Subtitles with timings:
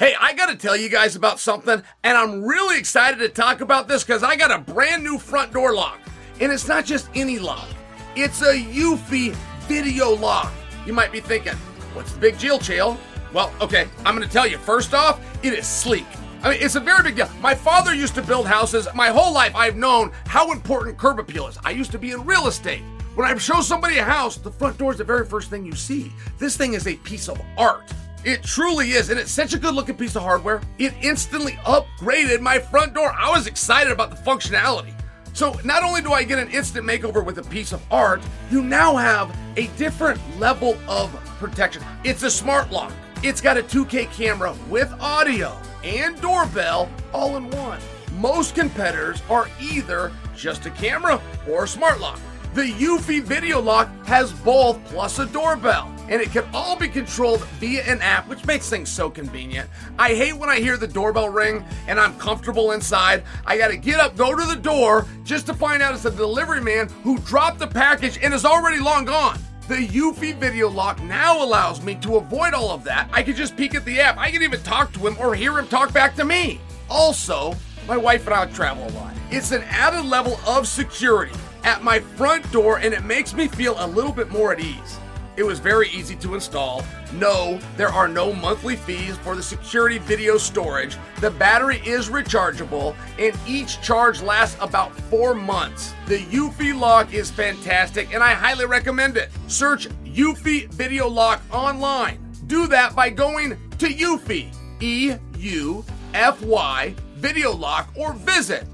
[0.00, 3.60] Hey, I got to tell you guys about something, and I'm really excited to talk
[3.60, 6.00] about this because I got a brand new front door lock.
[6.40, 7.68] And it's not just any lock,
[8.16, 9.34] it's a Eufy
[9.68, 10.50] video lock.
[10.86, 11.52] You might be thinking,
[11.92, 12.96] what's the big deal, Chael?
[13.34, 14.56] Well, okay, I'm going to tell you.
[14.56, 16.06] First off, it is sleek.
[16.42, 17.28] I mean, it's a very big deal.
[17.42, 18.88] My father used to build houses.
[18.94, 21.58] My whole life, I've known how important curb appeal is.
[21.62, 22.80] I used to be in real estate.
[23.16, 25.74] When I show somebody a house, the front door is the very first thing you
[25.74, 26.10] see.
[26.38, 27.92] This thing is a piece of art.
[28.22, 30.60] It truly is, and it's such a good looking piece of hardware.
[30.78, 33.14] It instantly upgraded my front door.
[33.16, 34.92] I was excited about the functionality.
[35.32, 38.62] So, not only do I get an instant makeover with a piece of art, you
[38.62, 41.82] now have a different level of protection.
[42.04, 47.48] It's a smart lock, it's got a 2K camera with audio and doorbell all in
[47.50, 47.80] one.
[48.18, 52.18] Most competitors are either just a camera or a smart lock.
[52.52, 57.42] The Eufy Video Lock has both plus a doorbell, and it can all be controlled
[57.60, 59.70] via an app, which makes things so convenient.
[59.98, 63.22] I hate when I hear the doorbell ring and I'm comfortable inside.
[63.46, 66.60] I gotta get up, go to the door, just to find out it's a delivery
[66.60, 69.38] man who dropped the package and is already long gone.
[69.68, 73.08] The Eufy Video Lock now allows me to avoid all of that.
[73.12, 74.18] I can just peek at the app.
[74.18, 76.60] I can even talk to him or hear him talk back to me.
[76.88, 77.54] Also,
[77.86, 79.14] my wife and I travel a lot.
[79.30, 83.76] It's an added level of security at my front door and it makes me feel
[83.78, 84.98] a little bit more at ease.
[85.36, 86.84] It was very easy to install.
[87.14, 90.96] No, there are no monthly fees for the security video storage.
[91.20, 95.94] The battery is rechargeable and each charge lasts about four months.
[96.06, 99.30] The Eufy lock is fantastic and I highly recommend it.
[99.46, 102.18] Search Eufy Video Lock online.
[102.46, 108.66] Do that by going to Eufy, E U F Y, Video Lock, or visit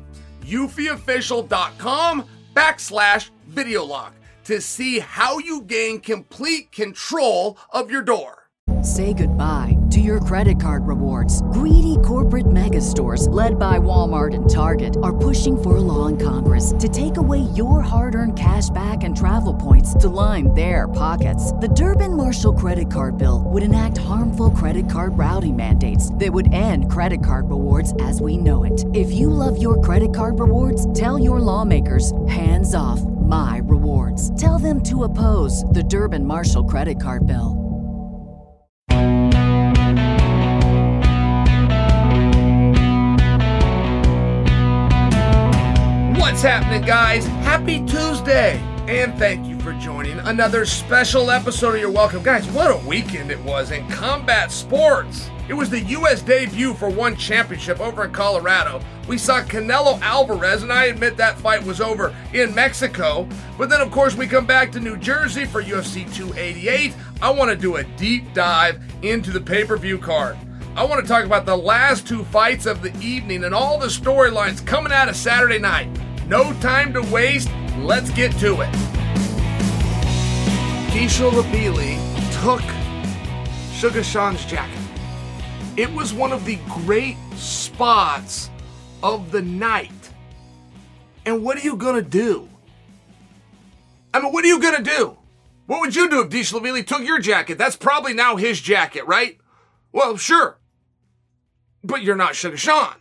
[0.42, 4.14] eufyofficial.com backslash video lock
[4.46, 8.44] to see how you gain complete control of your door.
[8.82, 11.42] Say goodbye to your credit card rewards.
[11.52, 16.16] Greedy corporate mega stores, led by Walmart and Target, are pushing for a law in
[16.16, 20.86] Congress to take away your hard earned cash back and travel points to line their
[20.88, 21.52] pockets.
[21.52, 26.52] The Durbin Marshall credit card bill would enact harmful credit card routing mandates that would
[26.52, 28.84] end credit card rewards as we know it.
[28.94, 34.38] If you love your credit card rewards, tell your lawmakers hands off my rewards.
[34.40, 37.54] Tell them to oppose the Durbin Marshall credit card bill.
[46.18, 47.26] What's happening, guys?
[47.26, 48.75] Happy Tuesday!
[48.88, 52.22] And thank you for joining another special episode of Your Welcome.
[52.22, 55.28] Guys, what a weekend it was in combat sports!
[55.48, 56.22] It was the U.S.
[56.22, 58.80] debut for one championship over in Colorado.
[59.08, 63.28] We saw Canelo Alvarez, and I admit that fight was over in Mexico.
[63.58, 66.94] But then, of course, we come back to New Jersey for UFC 288.
[67.20, 70.36] I want to do a deep dive into the pay per view card.
[70.76, 73.88] I want to talk about the last two fights of the evening and all the
[73.88, 75.88] storylines coming out of Saturday night.
[76.28, 77.48] No time to waste.
[77.78, 78.72] Let's get to it.
[80.90, 82.00] Keisha Labili
[82.42, 82.62] took
[83.72, 84.80] Sugar Sean's jacket.
[85.76, 88.50] It was one of the great spots
[89.04, 89.92] of the night.
[91.26, 92.48] And what are you gonna do?
[94.12, 95.16] I mean, what are you gonna do?
[95.66, 97.56] What would you do if Dvalishvili took your jacket?
[97.56, 99.38] That's probably now his jacket, right?
[99.92, 100.58] Well, sure.
[101.84, 102.94] But you're not Sugar Sean.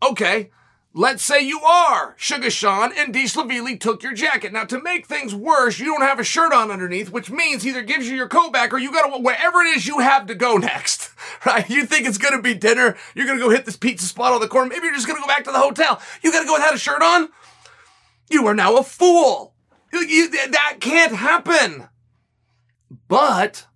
[0.00, 0.50] Okay,
[0.96, 4.52] Let's say you are Sugar Sean and Dvalishvili took your jacket.
[4.52, 7.82] Now, to make things worse, you don't have a shirt on underneath, which means either
[7.82, 10.56] gives you your coat back or you gotta, wherever it is you have to go
[10.56, 11.10] next,
[11.44, 11.68] right?
[11.68, 12.96] You think it's gonna be dinner.
[13.16, 14.68] You're gonna go hit this pizza spot on the corner.
[14.68, 16.00] Maybe you're just gonna go back to the hotel.
[16.22, 17.28] You gotta go without a shirt on?
[18.30, 19.52] You are now a fool.
[19.92, 21.88] You, that can't happen.
[23.08, 23.66] But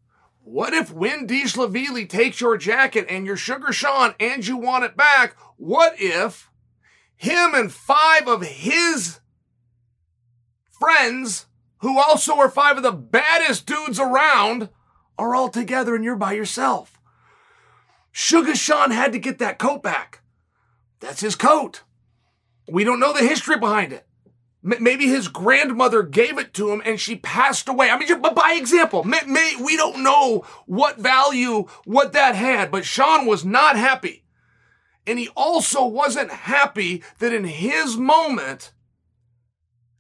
[0.45, 4.97] what if when Dvalishvili takes your jacket and your Sugar Sean and you want it
[4.97, 6.48] back, what if
[7.19, 9.19] him and five of his
[10.71, 11.47] friends,
[11.79, 14.69] who also are five of the baddest dudes around,
[15.19, 17.01] are all together and you're by yourself.
[18.13, 20.23] Sugar Sean had to get that coat back.
[21.01, 21.83] That's his coat.
[22.71, 24.07] We don't know the history behind it.
[24.65, 27.91] M- maybe his grandmother gave it to him and she passed away.
[27.91, 32.71] I mean, but by example, may, may, we don't know what value, what that had,
[32.71, 34.25] but Sean was not happy.
[35.09, 38.73] And he also wasn't happy that in his moment,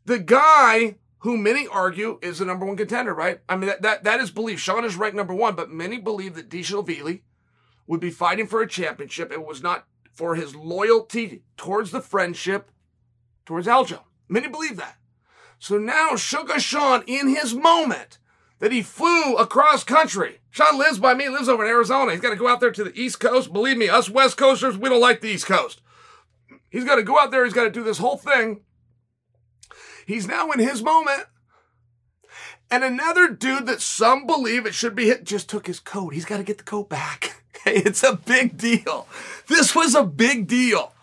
[0.05, 3.41] the guy who many argue is the number one contender, right?
[3.49, 4.61] I mean, that, that, that is belief.
[4.61, 7.23] Sean is ranked number one, but many believe that Dvalishvili
[7.87, 9.33] would be fighting for a championship.
[9.33, 12.71] It was not for his loyalty towards the friendship
[13.47, 14.01] towards Aljo.
[14.29, 14.99] Many believe that.
[15.59, 18.19] So now Sugar Sean, in his moment,
[18.59, 20.41] that he flew across country.
[20.51, 22.13] Sean lives by me, lives over in Arizona.
[22.13, 23.53] He's got to go out there to the East Coast.
[23.53, 25.81] Believe me, us West Coasters, we don't like the East Coast.
[26.71, 27.45] He's got to go out there.
[27.45, 28.61] He's got to do this whole thing.
[30.07, 31.27] He's now in his moment.
[32.71, 36.13] And another dude that some believe it should be hit just took his coat.
[36.13, 37.35] He's got to get the coat back.
[37.67, 39.07] It's a big deal.
[39.49, 40.95] This was a big deal.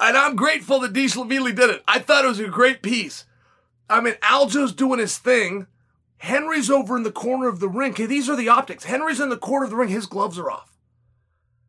[0.00, 1.84] And I'm grateful that Dvalishvili did it.
[1.86, 3.24] I thought it was a great piece.
[3.88, 5.68] I mean, Aljo's doing his thing.
[6.22, 7.90] Henry's over in the corner of the ring.
[7.90, 8.84] Okay, these are the optics.
[8.84, 9.88] Henry's in the corner of the ring.
[9.88, 10.78] His gloves are off.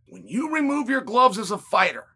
[0.05, 2.09] When you remove your gloves as a fighter,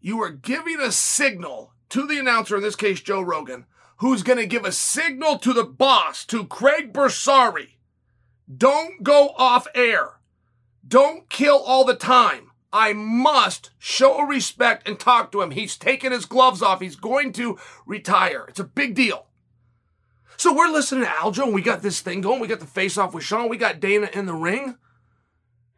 [0.00, 3.66] you are giving a signal to the announcer, in this case, Joe Rogan,
[3.98, 7.76] who's going to give a signal to the boss, to Craig Borsari.
[8.52, 10.14] Don't go off air.
[10.86, 12.50] Don't kill all the time.
[12.72, 15.52] I must show respect and talk to him.
[15.52, 16.80] He's taken his gloves off.
[16.80, 17.56] He's going to
[17.86, 18.46] retire.
[18.48, 19.28] It's a big deal.
[20.36, 22.40] So we're listening to Aljo and we got this thing going.
[22.40, 23.48] We got the face off with Sean.
[23.48, 24.76] We got Dana in the ring.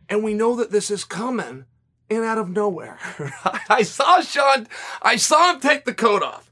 [0.08, 1.64] And we know that this is coming
[2.08, 2.98] and out of nowhere.
[3.68, 4.68] I saw Sean,
[5.02, 6.50] I saw him take the coat off.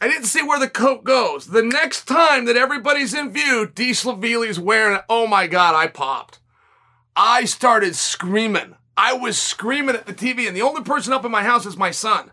[0.00, 1.46] I didn't see where the coat goes.
[1.46, 5.04] The next time that everybody's in view, Dvalishvili's wearing it.
[5.08, 6.38] Oh my God, I popped.
[7.16, 8.76] I started screaming.
[8.96, 11.76] I was screaming at the TV, and the only person up in my house is
[11.76, 12.30] my son.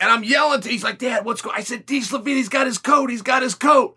[0.00, 3.10] And I'm yelling to, he's like, Dad, what's going I said, Dvalishvili's got his coat.
[3.10, 3.96] He's got his coat.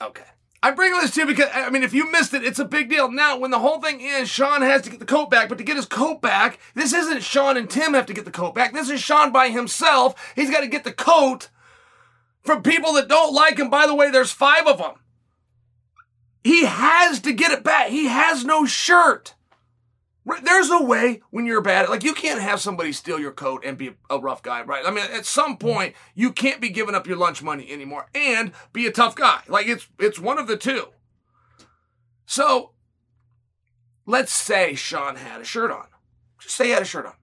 [0.00, 0.22] Okay.
[0.62, 2.90] I'm bringing this to you because, I mean, if you missed it, it's a big
[2.90, 3.10] deal.
[3.10, 5.64] Now, when the whole thing is, Sean has to get the coat back, but to
[5.64, 8.72] get his coat back, this isn't Sean and Tim have to get the coat back.
[8.72, 10.32] This is Sean by himself.
[10.34, 11.48] He's got to get the coat
[12.42, 13.70] from people that don't like him.
[13.70, 14.94] By the way, there's five of them.
[16.42, 17.90] He has to get it back.
[17.90, 19.34] He has no shirt.
[20.42, 21.88] There's a way when you're bad.
[21.88, 24.84] Like you can't have somebody steal your coat and be a rough guy, right?
[24.86, 25.60] I mean, at some mm.
[25.60, 29.40] point you can't be giving up your lunch money anymore and be a tough guy.
[29.48, 30.88] Like it's it's one of the two.
[32.26, 32.72] So
[34.06, 35.86] let's say Sean had a shirt on.
[36.40, 37.14] Just say he had a shirt on.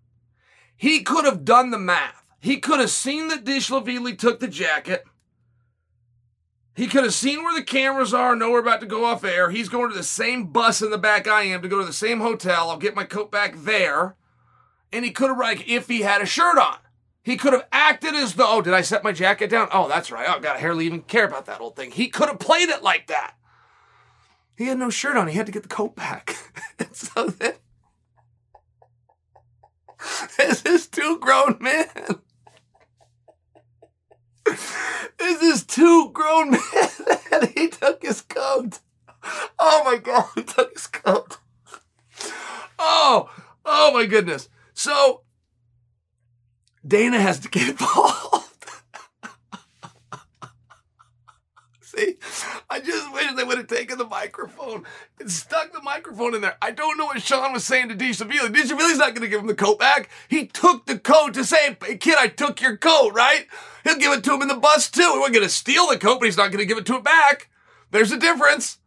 [0.76, 2.24] He could have done the math.
[2.40, 5.06] He could have seen that Dvalishvili took the jacket
[6.76, 9.50] he could have seen where the cameras are, know we're about to go off air.
[9.50, 11.94] He's going to the same bus in the back I am to go to the
[11.94, 12.70] same hotel.
[12.70, 14.18] I'll get my coat back there.
[14.92, 16.78] And he could have, like, if he had a shirt on,
[17.24, 19.70] he could have acted as though, oh, did I set my jacket down?
[19.72, 20.28] Oh, that's right.
[20.30, 21.92] Oh, God, I hardly even care about that old thing.
[21.92, 23.36] He could have played it like that.
[24.58, 25.30] He had no shirt on.
[25.30, 26.36] He had to get the coat back.
[26.92, 27.54] so then,
[30.38, 31.88] this is two grown men
[34.46, 36.62] this is two grown men
[37.32, 38.80] and he took his coat.
[39.58, 41.38] Oh my god, he took his coat.
[42.78, 43.30] Oh,
[43.66, 44.50] oh my goodness.
[44.74, 45.22] So
[46.86, 48.35] Dana has to get involved.
[51.96, 52.18] See,
[52.70, 54.84] I just wish they would have taken the microphone
[55.20, 56.58] and stuck the microphone in there.
[56.62, 58.54] I don't know what Sean was saying to Dvalishvili.
[58.54, 58.64] D.
[58.64, 60.10] Shavili's not going to give him the coat back.
[60.28, 63.48] He took the coat to say, hey, kid, I took your coat, right?
[63.84, 65.02] He'll give it to him in the bus too.
[65.02, 67.04] Wasn't going to steal the coat, but he's not going to give it to him
[67.04, 67.50] back.
[67.92, 68.80] There's a difference.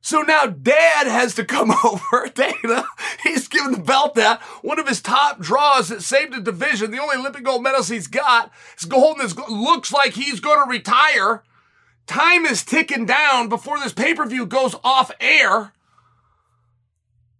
[0.00, 2.28] So now dad has to come over.
[2.32, 2.84] Dana,
[3.24, 6.92] he's given the belt that one of his top draws that saved a division.
[6.92, 10.70] The only Olympic gold medals he's got is holding this, looks like he's going to
[10.70, 11.42] retire.
[12.06, 15.72] Time is ticking down before this pay per view goes off air.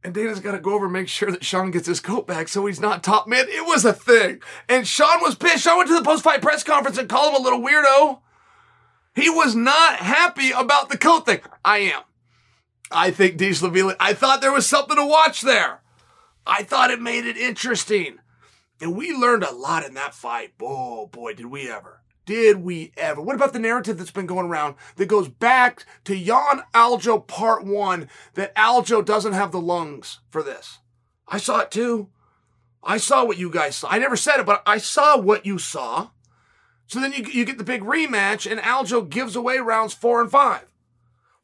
[0.02, 2.46] And Dana's got to go over and make sure that Sean gets his coat back
[2.46, 3.46] so he's not top man.
[3.48, 4.40] It was a thing.
[4.68, 5.64] And Sean was pissed.
[5.64, 8.20] Sean went to the post fight press conference and called him a little weirdo.
[9.16, 11.40] He was not happy about the coat thing.
[11.64, 12.02] I am.
[12.90, 15.80] I think Dvalishvili, I thought there was something to watch there.
[16.46, 18.18] I thought it made it interesting.
[18.80, 20.52] And we learned a lot in that fight.
[20.60, 21.95] Oh boy, did we ever.
[22.26, 23.22] Did we ever?
[23.22, 27.64] What about the narrative that's been going around that goes back to Jan Aljo part
[27.64, 30.80] one that Aljo doesn't have the lungs for this?
[31.28, 32.08] I saw it too.
[32.82, 33.88] I saw what you guys saw.
[33.90, 36.10] I never said it, but I saw what you saw.
[36.88, 40.30] So then you, you get the big rematch and Aljo gives away rounds four and
[40.30, 40.66] five.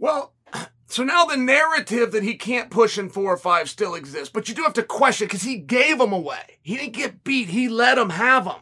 [0.00, 0.34] Well,
[0.86, 4.48] so now the narrative that he can't push in four or five still exists, but
[4.48, 6.58] you do have to question because he gave them away.
[6.60, 7.50] He didn't get beat.
[7.50, 8.60] He let them have them.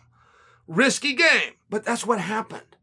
[0.71, 2.77] Risky game, but that's what happened.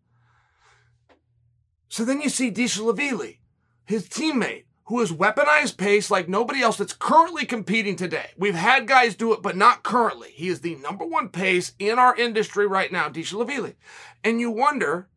[1.88, 3.38] So then you see Dvalishvili,
[3.86, 8.32] his teammate, who has weaponized pace like nobody else that's currently competing today.
[8.38, 10.32] We've had guys do it, but not currently.
[10.32, 13.75] He is the number one pace in our industry right now, Dvalishvili.
[14.22, 15.08] And you wonder,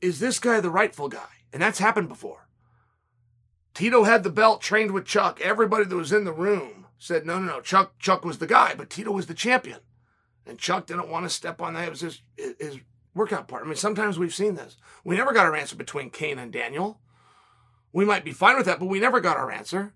[0.00, 1.30] is this guy the rightful guy?
[1.52, 2.46] And that's happened before.
[3.74, 5.40] Tito had the belt, trained with Chuck.
[5.40, 8.76] Everybody that was in the room said, no, no, no, Chuck, Chuck was the guy,
[8.76, 9.80] but Tito was the champion.
[10.48, 11.86] And Chuck didn't want to step on that.
[11.86, 12.78] It was his, his
[13.14, 13.66] workout partner.
[13.66, 14.76] I mean, sometimes we've seen this.
[15.04, 17.00] We never got our answer between Cain and Daniel.
[17.92, 19.92] We might be fine with that, but we never got our answer.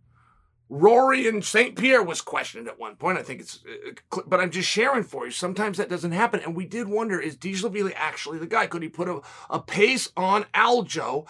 [0.68, 1.76] Rory and St.
[1.76, 3.18] Pierre was questioned at one point.
[3.18, 5.30] I think it's, uh, but I'm just sharing for you.
[5.30, 6.40] Sometimes that doesn't happen.
[6.40, 8.66] And we did wonder is Dvalishvili actually the guy?
[8.66, 11.28] Could he put a, a pace on Aljo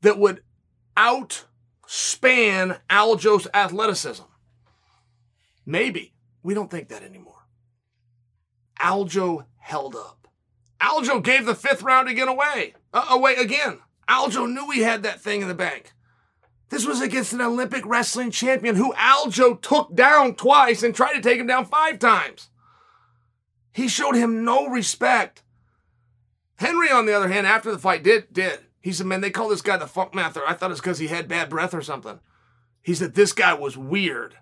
[0.00, 0.42] that would
[0.96, 4.24] outspan Aljo's athleticism?
[5.66, 6.14] Maybe.
[6.42, 7.37] We don't think that anymore.
[8.80, 10.28] Aljo held up.
[10.80, 12.74] Aljo gave the fifth round again away.
[12.92, 13.80] Uh, away again.
[14.08, 15.92] Aljo knew he had that thing in the bank.
[16.70, 21.22] This was against an Olympic wrestling champion who Aljo took down twice and tried to
[21.22, 22.50] take him down five times.
[23.72, 25.42] He showed him no respect.
[26.56, 28.60] Henry, on the other hand, after the fight, did did.
[28.80, 30.42] He said, "Man, they call this guy the Funk Master.
[30.46, 32.20] I thought it's because he had bad breath or something."
[32.82, 34.36] He said this guy was weird.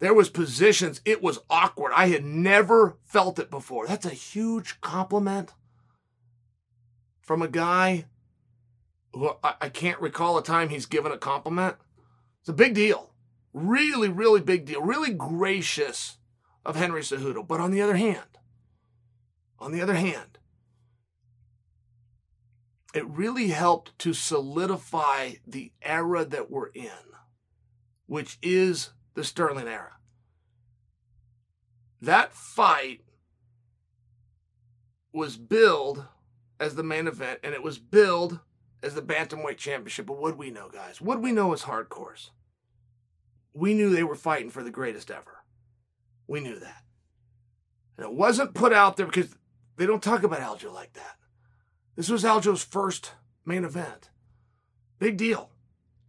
[0.00, 1.00] There was positions.
[1.04, 1.92] It was awkward.
[1.94, 3.86] I had never felt it before.
[3.86, 5.52] That's a huge compliment
[7.20, 8.06] from a guy
[9.12, 11.76] who I, I can't recall a time he's given a compliment.
[12.40, 13.14] It's a big deal.
[13.52, 14.82] Really, really big deal.
[14.82, 16.18] Really gracious
[16.66, 17.46] of Henry Cejudo.
[17.46, 18.38] But on the other hand,
[19.58, 20.38] on the other hand,
[22.94, 26.90] it really helped to solidify the era that we're in,
[28.06, 29.92] which is the Sterling era.
[32.00, 33.00] That fight
[35.12, 36.04] was billed
[36.60, 38.40] as the main event, and it was billed
[38.82, 40.06] as the Bantamweight Championship.
[40.06, 41.00] But what we know, guys?
[41.00, 42.30] What we know is hardcores.
[43.54, 45.44] We knew they were fighting for the greatest ever.
[46.26, 46.82] We knew that.
[47.96, 49.36] And it wasn't put out there because
[49.76, 51.16] they don't talk about Aljo like that.
[51.96, 53.12] This was Aljo's first
[53.44, 54.10] main event.
[54.98, 55.50] Big deal.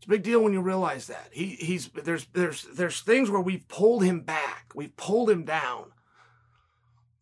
[0.05, 1.29] It's a big deal when you realize that.
[1.31, 4.67] He he's there's there's there's things where we've pulled him back.
[4.75, 5.85] We've pulled him down.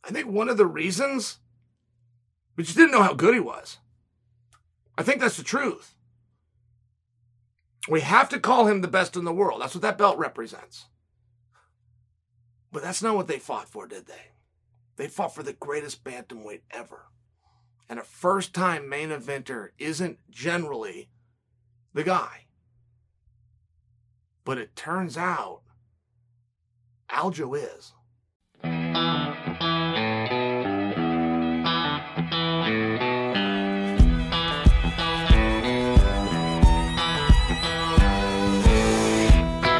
[0.03, 1.37] I think one of the reasons
[2.57, 3.77] we just didn't know how good he was.
[4.97, 5.95] I think that's the truth.
[7.87, 9.61] We have to call him the best in the world.
[9.61, 10.87] That's what that belt represents.
[12.69, 14.33] But that's not what they fought for, did they?
[14.97, 17.05] They fought for the greatest bantamweight ever.
[17.87, 21.07] And a first time main eventer isn't generally
[21.93, 22.43] the guy.
[24.45, 25.61] But it turns out
[27.09, 27.93] Aljo is.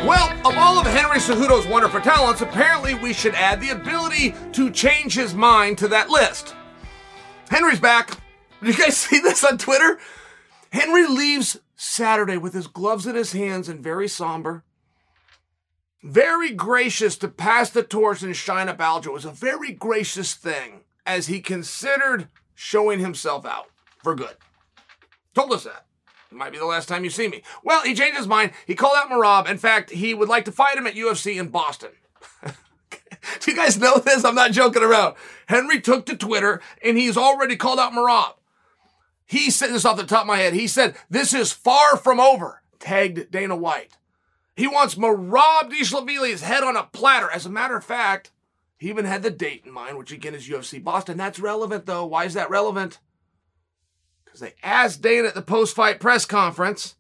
[0.06, 4.70] Well, of all of Henry Cejudo's wonderful talents, apparently we should add the ability to
[4.70, 6.56] change his mind to that list.
[7.50, 8.18] Henry's back.
[8.62, 10.00] Did you guys see this on Twitter?
[10.72, 14.64] Henry leaves Saturday with his gloves in his hands and very somber.
[16.02, 19.12] Very gracious to pass the torch and shine up Aljo.
[19.12, 23.68] Was a very gracious thing as he considered showing himself out
[24.02, 24.36] for good.
[25.36, 25.86] Told us that.
[26.32, 27.44] It might be the last time you see me.
[27.64, 28.54] Well, he changed his mind.
[28.66, 29.50] He called out Merab.
[29.50, 31.92] In fact, he would like to fight him at UFC in Boston.
[32.44, 34.24] Do you guys know this?
[34.24, 35.16] I'm not joking around.
[35.48, 38.36] Henry took to Twitter and he's already called out Merab.
[39.26, 40.54] He said this off the top of my head.
[40.54, 42.62] He said, This is far from over.
[42.80, 43.98] Tagged Dana White.
[44.56, 47.30] He wants Merab Dvalishvili's head on a platter.
[47.32, 48.32] As a matter of fact,
[48.78, 51.18] he even had the date in mind, which again is UFC Boston.
[51.18, 52.06] That's relevant though.
[52.06, 53.00] Why is that relevant?
[54.26, 56.96] Because they asked Dana at the post fight press conference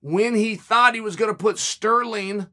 [0.00, 2.46] when he thought he was going to put Sterling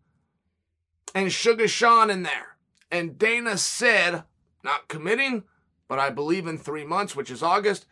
[1.15, 2.57] and Sugar Sean in there.
[2.91, 4.23] And Dana said,
[4.63, 5.43] not committing,
[5.87, 7.85] but I believe in three months, which is August,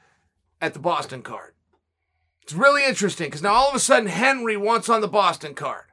[0.61, 1.53] at the Boston card.
[2.43, 5.85] It's really interesting because now all of a sudden Henry wants on the Boston card,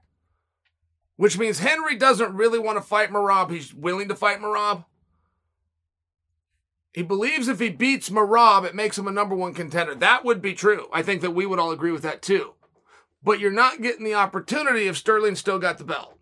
[1.17, 3.51] which means Henry doesn't really want to fight Merab.
[3.51, 4.85] He's willing to fight Merab.
[6.93, 9.95] He believes if he beats Merab, it makes him a number one contender.
[9.95, 10.89] That would be true.
[10.93, 12.55] I think that we would all agree with that too.
[13.23, 16.19] But you're not getting the opportunity if Sterling still got the belt.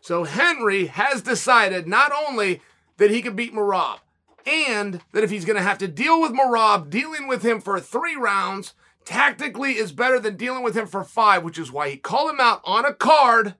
[0.00, 2.62] So Henry has decided not only
[2.98, 3.98] that he can beat Merab,
[4.46, 7.78] and that if he's going to have to deal with Merab, dealing with him for
[7.80, 11.96] three rounds tactically is better than dealing with him for five, which is why he
[11.96, 13.54] called him out on a card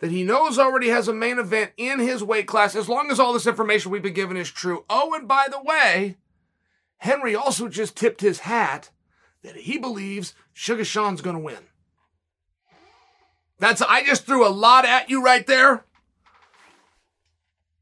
[0.00, 3.18] that he knows already has a main event in his weight class, as long as
[3.18, 4.84] all this information we've been given is true.
[4.90, 6.16] Oh, and by the way,
[6.98, 8.90] Henry also just tipped his hat
[9.42, 11.68] that he believes Sugar Sean's going to win.
[13.58, 15.84] That's, I just threw a lot at you right there.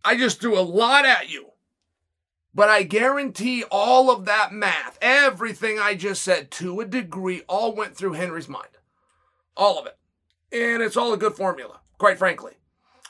[0.05, 1.52] I just threw a lot at you.
[2.55, 7.75] But I guarantee all of that math, everything I just said to a degree, all
[7.75, 8.69] went through Henry's mind.
[9.57, 9.97] All of it.
[10.53, 12.53] And it's all a good formula, quite frankly.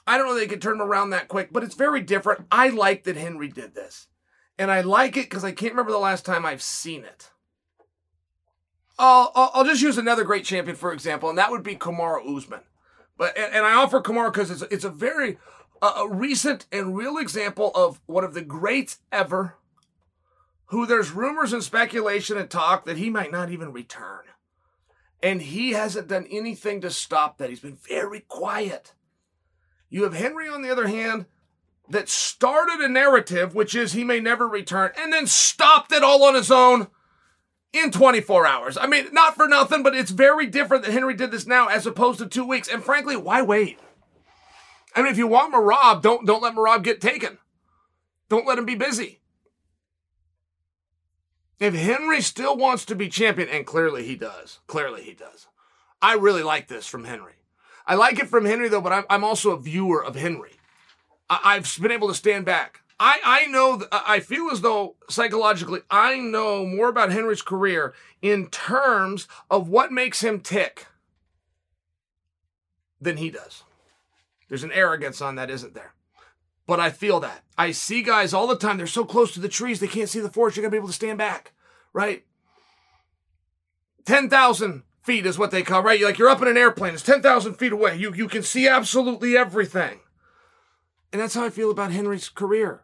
[0.07, 2.47] I don't know they could turn around that quick, but it's very different.
[2.51, 4.07] I like that Henry did this.
[4.59, 7.31] And I like it because I can't remember the last time I've seen it.
[8.99, 12.61] I'll, I'll just use another great champion, for example, and that would be Kamaru Usman.
[13.17, 15.39] But and, and I offer Kamaru because it's it's a very
[15.83, 19.57] a recent and real example of one of the greats ever,
[20.67, 24.23] who there's rumors and speculation and talk that he might not even return,
[25.23, 27.51] and he hasn't done anything to stop that.
[27.51, 28.95] He's been very quiet.
[29.91, 31.27] You have Henry on the other hand,
[31.89, 36.25] that started a narrative, which is he may never return, and then stopped it all
[36.25, 36.89] on his own
[37.73, 38.79] in 24 hours.
[38.79, 41.87] I mean, not for nothing, but it's very different that Henry did this now as
[41.87, 42.69] opposed to two weeks.
[42.69, 43.79] And frankly, why wait?
[44.95, 47.39] I mean, if you want Merab, don't don't let Merab get taken.
[48.29, 49.21] Don't let him be busy.
[51.59, 55.47] If Henry still wants to be champion, and clearly he does, clearly he does.
[56.01, 57.35] I really like this from Henry.
[57.87, 60.53] I like it from Henry though, but I'm, I'm also a viewer of Henry.
[61.31, 62.81] I, have been able to stand back.
[62.99, 68.49] I, I know, I feel as though psychologically, I know more about Henry's career in
[68.49, 70.87] terms of what makes him tick
[73.01, 73.65] than he does.
[74.53, 75.95] There's an arrogance on that, isn't there?
[76.67, 77.43] But I feel that.
[77.57, 80.21] I see guys all the time, they're so close to the trees, they can't see
[80.21, 80.59] the forest.
[80.59, 81.53] You're going to be able to stand back,
[81.95, 82.27] right?
[84.05, 85.99] 10,000 feet is what they call, right?
[85.99, 87.97] You're Like you're up in an airplane, it's 10,000 feet away.
[87.97, 90.01] You, you can see absolutely everything.
[91.15, 92.83] And that's how I feel about Henry's career.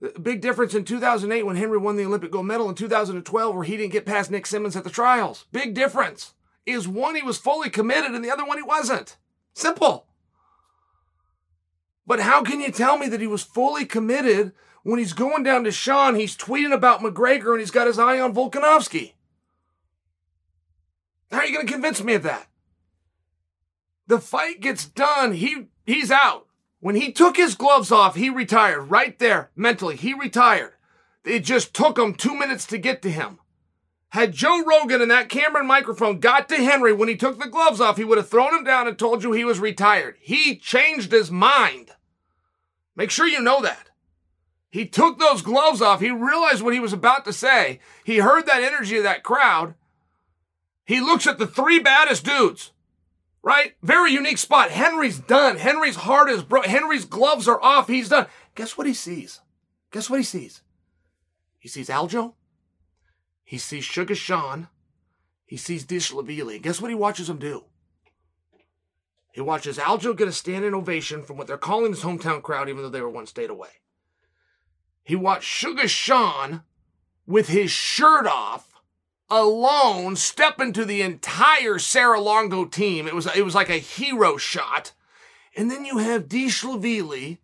[0.00, 3.64] The Big difference in 2008 when Henry won the Olympic gold medal in 2012 where
[3.64, 5.46] he didn't get past Nick Simmons at the trials.
[5.50, 9.16] Big difference is one he was fully committed and the other one he wasn't.
[9.52, 10.06] Simple.
[12.06, 15.64] But how can you tell me that he was fully committed when he's going down
[15.64, 19.12] to Sean, he's tweeting about McGregor and he's got his eye on Volkanovski?
[21.30, 22.48] How are you going to convince me of that?
[24.06, 26.46] The fight gets done, he he's out.
[26.80, 29.96] When he took his gloves off, he retired right there mentally.
[29.96, 30.72] He retired.
[31.24, 33.38] It just took him two minutes to get to him.
[34.12, 37.48] Had Joe Rogan and that camera and microphone got to Henry when he took the
[37.48, 40.16] gloves off, he would have thrown him down and told you he was retired.
[40.20, 41.92] He changed his mind.
[42.94, 43.90] Make sure you know that.
[44.70, 46.00] He took those gloves off.
[46.00, 47.80] He realized what he was about to say.
[48.04, 49.74] He heard that energy of that crowd.
[50.84, 52.72] He looks at the three baddest dudes
[53.42, 53.74] right?
[53.82, 54.70] Very unique spot.
[54.70, 55.56] Henry's done.
[55.58, 56.70] Henry's heart is broken.
[56.70, 57.88] Henry's gloves are off.
[57.88, 58.26] He's done.
[58.54, 59.40] Guess what he sees?
[59.90, 60.62] Guess what he sees?
[61.58, 62.34] He sees Aljo.
[63.52, 64.68] He sees Sugar Sean.
[65.44, 66.62] He sees Dvalishvili.
[66.62, 67.64] Guess what he watches him do?
[69.30, 72.80] He watches Aljo get a standing ovation from what they're calling his hometown crowd, even
[72.80, 73.68] though they were one state away.
[75.02, 76.62] He watched Sugar Sean
[77.26, 78.72] with his shirt off
[79.28, 83.06] alone step into the entire Serra-Longo team.
[83.06, 84.92] It was it was like a hero shot.
[85.54, 87.36] And then you have Dvalishvili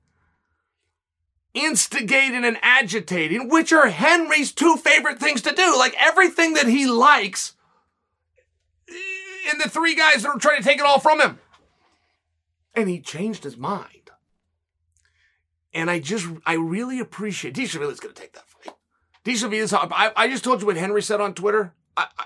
[1.64, 5.76] instigating and agitating, which are Henry's two favorite things to do.
[5.78, 7.54] Like everything that he likes,
[9.50, 11.38] and the three guys that are trying to take it all from him.
[12.74, 14.10] And he changed his mind.
[15.72, 18.74] And I just, I really appreciate, Dvalishvili's going to take that fight.
[19.24, 21.74] Dvalishvili's, I, I just told you what Henry said on Twitter.
[21.96, 22.24] I, I,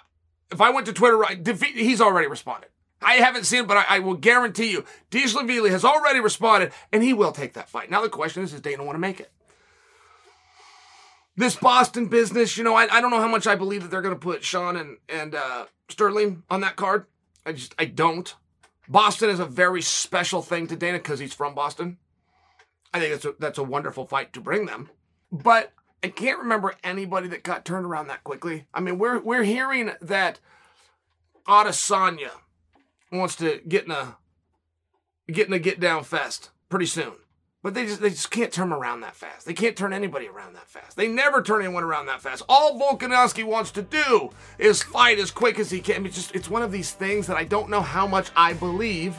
[0.51, 2.71] if I went to Twitter, defeat, he's already responded.
[3.05, 7.03] I haven't seen it, but I, I will guarantee you, Dvalishvili has already responded, and
[7.03, 7.91] he will take that fight.
[7.91, 9.31] Now the question is, does Dana want to make it?
[11.37, 14.03] This Boston business, you know, I, I don't know how much I believe that they're
[14.03, 17.07] going to put Sean and and uh, Sterling on that card.
[17.47, 18.35] I just I don't.
[18.89, 21.99] Boston is a very special thing to Dana because he's from Boston.
[22.93, 24.91] I think that's a, that's a wonderful fight to bring them.
[25.31, 28.67] But I can't remember anybody that got turned around that quickly.
[28.75, 30.41] I mean, we're we're hearing that
[31.47, 32.33] Adesanya
[33.13, 34.17] wants to get in a
[35.31, 37.13] get in a get down fest pretty soon.
[37.63, 39.47] But they just they just can't turn around that fast.
[39.47, 40.97] They can't turn anybody around that fast.
[40.97, 42.43] They never turn anyone around that fast.
[42.49, 46.05] All Volkanovski wants to do is fight as quick as he can.
[46.05, 49.15] It's just it's one of these things that I don't know how much I believe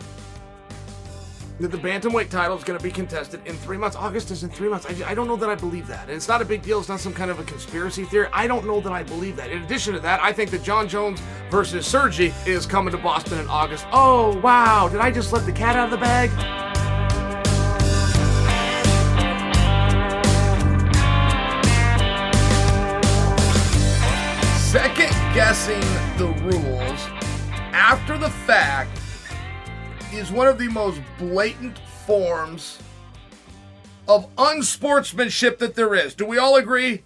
[1.64, 3.96] that the bantamweight title is going to be contested in three months.
[3.96, 4.86] August is in three months.
[4.86, 6.10] I, I don't know that I believe that.
[6.10, 6.78] And it's not a big deal.
[6.80, 8.28] It's not some kind of a conspiracy theory.
[8.34, 9.50] I don't know that I believe that.
[9.50, 13.40] In addition to that, I think that Jon Jones versus Sergi is coming to Boston
[13.40, 13.86] in August.
[13.94, 14.90] Oh, wow.
[14.90, 16.30] Did I just let the cat out of the bag?
[24.60, 25.80] Second guessing
[26.18, 27.08] the rules
[27.72, 29.00] after the fact
[30.16, 32.80] is one of the most blatant forms
[34.08, 36.14] of unsportsmanship that there is.
[36.14, 37.04] Do we all agree?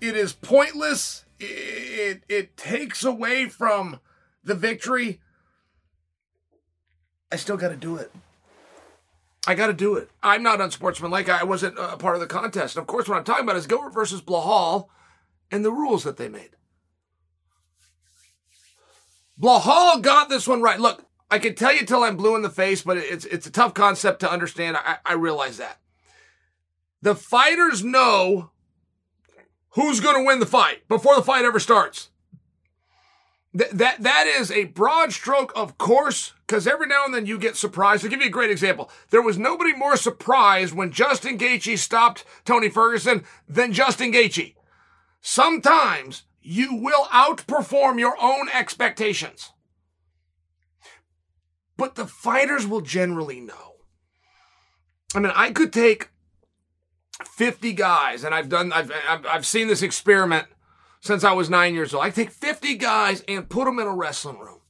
[0.00, 1.24] It is pointless.
[1.38, 4.00] It, it, it takes away from
[4.44, 5.20] the victory.
[7.30, 8.12] I still got to do it.
[9.46, 10.08] I got to do it.
[10.22, 11.28] I'm not unsportsmanlike.
[11.28, 12.76] I wasn't a part of the contest.
[12.76, 14.86] And of course, what I'm talking about is Gilbert versus Belal
[15.50, 16.50] and the rules that they made.
[19.40, 20.78] Belal got this one right.
[20.78, 23.50] Look, I can tell you till I'm blue in the face, but it's it's a
[23.50, 24.76] tough concept to understand.
[24.76, 25.80] I, I realize that.
[27.00, 28.50] The fighters know
[29.70, 32.10] who's going to win the fight before the fight ever starts.
[33.56, 37.38] Th- that that is a broad stroke, of course, because every now and then you
[37.38, 38.04] get surprised.
[38.04, 38.90] I'll give you a great example.
[39.08, 44.54] There was nobody more surprised when Justin Gaethje stopped Tony Ferguson than Justin Gaethje.
[45.22, 49.51] Sometimes you will outperform your own expectations.
[51.82, 53.74] But the fighters will generally know.
[55.16, 56.10] I mean, I could take
[57.24, 60.46] 50 guys, and I've done, I've, I've, I've seen this experiment
[61.00, 62.04] since I was nine years old.
[62.04, 64.60] I take 50 guys and put them in a wrestling room.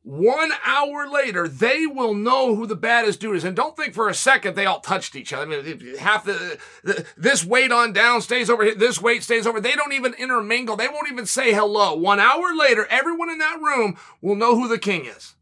[0.00, 3.44] One hour later, they will know who the baddest dude is.
[3.44, 5.52] And don't think for a second they all touched each other.
[5.52, 9.46] I mean, half the, the this weight on down stays over here, this weight stays
[9.46, 9.60] over.
[9.60, 10.76] They don't even intermingle.
[10.76, 11.94] They won't even say hello.
[11.94, 15.34] One hour later, everyone in that room will know who the king is.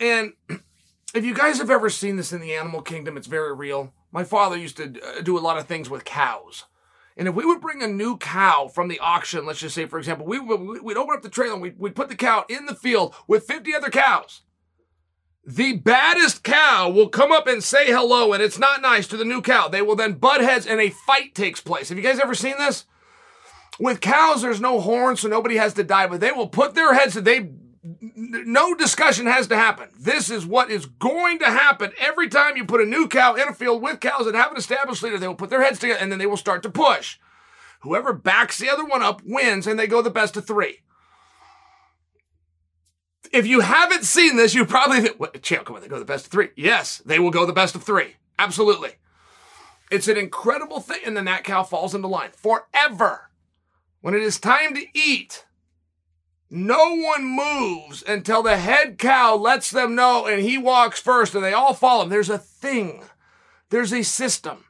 [0.00, 0.32] And
[1.14, 3.92] if you guys have ever seen this in the animal kingdom, it's very real.
[4.12, 6.64] My father used to uh, do a lot of things with cows.
[7.16, 9.98] And if we would bring a new cow from the auction, let's just say, for
[9.98, 12.66] example, we would, we'd open up the trailer and we'd, we'd put the cow in
[12.66, 14.42] the field with 50 other cows.
[15.46, 19.26] The baddest cow will come up and say hello, and it's not nice to the
[19.26, 19.68] new cow.
[19.68, 21.90] They will then butt heads and a fight takes place.
[21.90, 22.86] Have you guys ever seen this?
[23.78, 26.94] With cows, there's no horn, so nobody has to die, but they will put their
[26.94, 27.50] heads, they
[27.84, 29.90] no discussion has to happen.
[29.98, 33.48] This is what is going to happen every time you put a new cow in
[33.48, 35.18] a field with cows that have an established leader.
[35.18, 37.18] They will put their heads together and then they will start to push.
[37.80, 40.78] Whoever backs the other one up wins and they go the best of three.
[43.32, 46.26] If you haven't seen this, you probably think, champ, come on, they go the best
[46.26, 46.50] of three.
[46.56, 48.16] Yes, they will go the best of three.
[48.38, 48.92] Absolutely.
[49.90, 51.00] It's an incredible thing.
[51.04, 53.30] And then that cow falls into line forever.
[54.00, 55.44] When it is time to eat,
[56.54, 61.42] no one moves until the head cow lets them know and he walks first and
[61.42, 62.10] they all follow him.
[62.10, 63.02] There's a thing.
[63.70, 64.64] There's a system.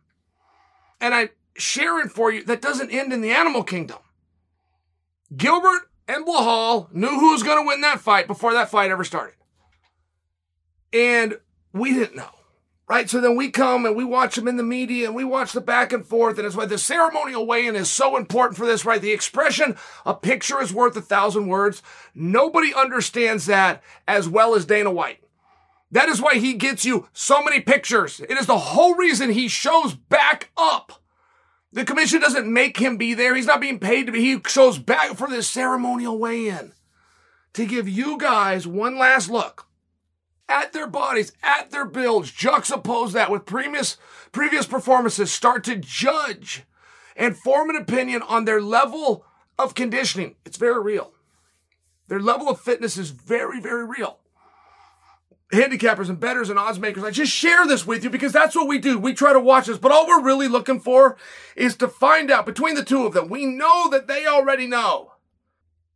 [1.01, 3.99] And I share it for you that doesn't end in the animal kingdom.
[5.37, 9.05] Gilbert and Belal knew who was going to win that fight before that fight ever
[9.05, 9.35] started.
[10.93, 11.39] And
[11.73, 12.31] we didn't know
[12.89, 13.09] right?
[13.09, 15.61] So then we come and we watch them in the media and we watch the
[15.61, 16.39] back and forth.
[16.39, 19.01] And it's why the ceremonial weigh-in is so important for this, right?
[19.01, 21.83] The expression, a picture is worth a thousand words.
[22.15, 25.21] Nobody understands that as well as Dana White.
[25.91, 28.21] That is why he gets you so many pictures.
[28.21, 31.01] It is the whole reason he shows back up.
[31.73, 33.35] The commission doesn't make him be there.
[33.35, 34.21] He's not being paid to be.
[34.21, 36.73] He shows back for this ceremonial weigh-in
[37.55, 39.67] to give you guys one last look
[40.49, 43.97] at their bodies, at their builds, juxtapose that with previous,
[44.33, 46.65] previous performances, start to judge
[47.17, 49.25] and form an opinion on their level
[49.59, 50.37] of conditioning.
[50.45, 51.13] It's very real.
[52.09, 54.19] Their level of fitness is very, very real.
[55.53, 58.67] Handicappers and betters and odds makers, I just share this with you because that's what
[58.67, 58.99] we do.
[58.99, 61.17] We try to watch this, but all we're really looking for
[61.55, 63.29] is to find out between the two of them.
[63.29, 65.13] We know that they already know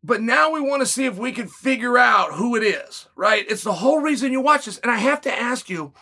[0.03, 3.45] but now we want to see if we can figure out who it is, right?
[3.49, 4.79] It's the whole reason you watch this.
[4.79, 5.93] And I have to ask you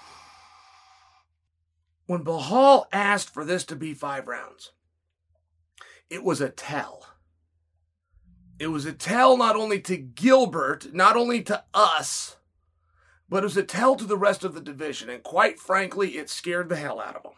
[2.07, 4.73] when Belal asked for this to be five rounds,
[6.11, 7.07] it was a tell.
[8.59, 12.37] It was a tell not only to Gilbert, not only to us,
[13.29, 15.11] but it was a tell to the rest of the division.
[15.11, 17.33] And quite frankly, it scared the hell out of them.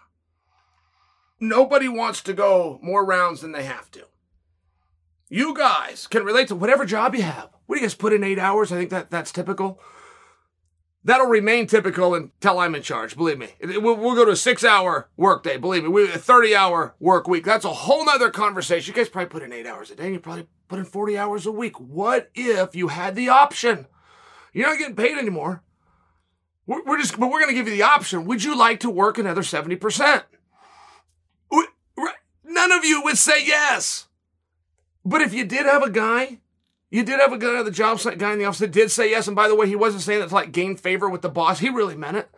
[1.40, 4.06] Nobody wants to go more rounds than they have to.
[5.28, 7.50] You guys can relate to whatever job you have.
[7.66, 8.72] What do you guys put in eight hours?
[8.72, 9.80] I think that that's typical.
[11.04, 13.16] That'll remain typical until I'm in charge.
[13.16, 15.56] Believe me, we'll, we'll go to a six-hour workday.
[15.56, 17.44] Believe me, we a thirty-hour work week.
[17.44, 18.92] That's a whole nother conversation.
[18.92, 20.04] You guys probably put in eight hours a day.
[20.04, 21.78] And you probably put in forty hours a week.
[21.78, 23.86] What if you had the option?
[24.52, 25.62] You're not getting paid anymore.
[26.66, 28.24] We're, we're just, but we're going to give you the option.
[28.24, 30.24] Would you like to work another seventy percent?
[32.50, 34.07] None of you would say yes.
[35.08, 36.38] But if you did have a guy,
[36.90, 38.90] you did have a guy, at the job site guy in the office that did
[38.90, 39.26] say yes.
[39.26, 41.60] And by the way, he wasn't saying that to like gain favor with the boss.
[41.60, 42.28] He really meant it.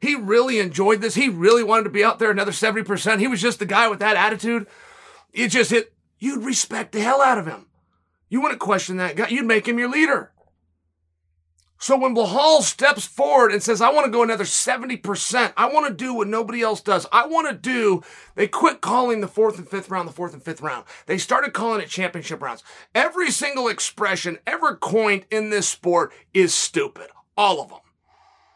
[0.00, 1.16] He really enjoyed this.
[1.16, 3.18] He really wanted to be out there another 70%.
[3.18, 4.68] He was just the guy with that attitude.
[5.32, 7.66] It just hit, you'd respect the hell out of him.
[8.28, 9.28] You wouldn't question that guy.
[9.28, 10.31] You'd make him your leader.
[11.82, 15.88] So when Belal steps forward and says, I want to go another 70%, I want
[15.88, 17.08] to do what nobody else does.
[17.10, 18.04] I want to do,
[18.36, 20.84] they quit calling the fourth and fifth round the fourth and fifth round.
[21.06, 22.62] They started calling it championship rounds.
[22.94, 27.08] Every single expression ever coined in this sport is stupid.
[27.36, 27.80] All of them.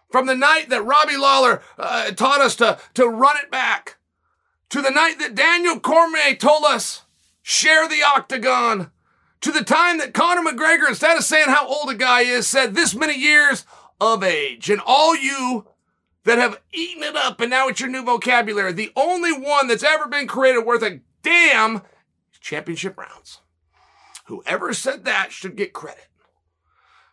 [0.08, 3.96] From the night that Robbie Lawler uh, taught us to, to run it back,
[4.68, 7.02] to the night that Daniel Cormier told us,
[7.42, 8.92] share the octagon,
[9.46, 12.74] to the time that Conor McGregor, instead of saying how old a guy is, said
[12.74, 13.64] this many years
[14.00, 14.68] of age.
[14.68, 15.68] And all you
[16.24, 19.84] that have eaten it up and now it's your new vocabulary, the only one that's
[19.84, 21.82] ever been created worth a damn
[22.40, 23.40] championship rounds.
[24.26, 26.08] Whoever said that should get credit.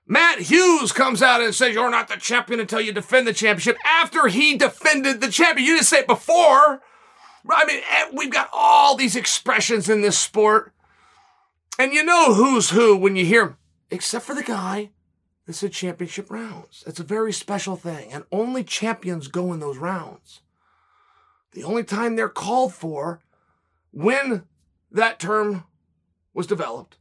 [0.08, 3.78] Matt Hughes comes out and says, You're not the champion until you defend the championship
[3.86, 5.68] after he defended the champion.
[5.68, 6.82] You didn't say it before.
[7.50, 10.74] I mean, eh, we've got all these expressions in this sport.
[11.80, 13.58] And you know who's who when you hear,
[13.90, 14.92] except for the guy
[15.46, 16.84] that said championship rounds.
[16.88, 20.42] It's a very special thing, and only champions go in those rounds.
[21.52, 23.22] The only time they're called for
[23.92, 24.44] when
[24.92, 25.66] that term
[26.34, 26.98] was developed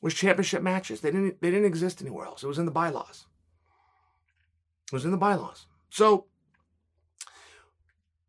[0.00, 1.00] was championship matches.
[1.00, 2.42] They didn't they didn't exist anywhere else.
[2.42, 3.26] It was in the bylaws.
[4.86, 5.66] It was in the bylaws.
[5.90, 6.26] So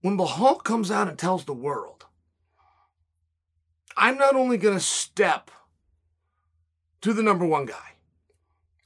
[0.02, 2.01] when Belal comes out and tells the world,
[4.02, 5.52] I'm not only going to step
[7.02, 7.92] to the number one guy,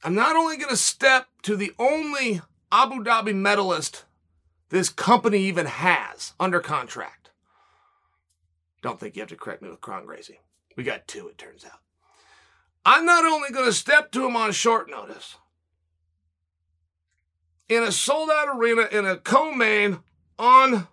[0.04, 4.04] I'm not only going to step to the only Abu Dhabi medalist
[4.68, 7.30] this company even has under contract.
[8.82, 10.40] Don't think you have to correct me with Kron Gracie.
[10.76, 11.80] We got two, it turns out.
[12.84, 15.36] I'm not only going to step to him on short notice,
[17.70, 20.00] in a sold out arena in a co main
[20.38, 20.88] on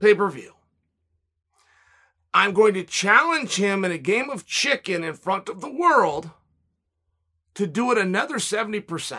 [0.00, 0.52] pay per view.
[2.34, 6.30] I'm going to challenge him in a game of chicken in front of the world
[7.54, 9.18] to do it another 70%.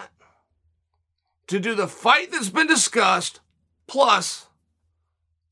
[1.47, 3.41] To do the fight that's been discussed
[3.85, 4.47] plus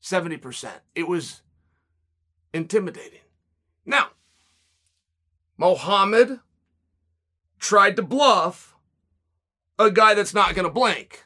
[0.02, 0.70] 70%.
[0.94, 1.42] It was
[2.52, 3.20] intimidating.
[3.86, 4.08] Now,
[5.56, 6.40] Muhammad
[7.58, 8.74] tried to bluff
[9.78, 11.21] a guy that's not going to blink.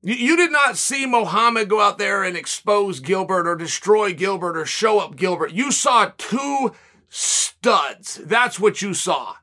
[0.00, 4.64] You, did not see Muhammad go out there and expose Gilbert or destroy Gilbert or
[4.64, 5.52] show up Gilbert.
[5.52, 6.72] You saw two
[7.08, 8.20] studs.
[8.24, 9.34] That's what you saw.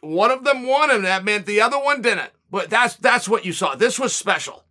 [0.00, 2.30] One of them won, and that meant the other one didn't.
[2.50, 3.74] But that's that's what you saw.
[3.74, 4.62] This was special.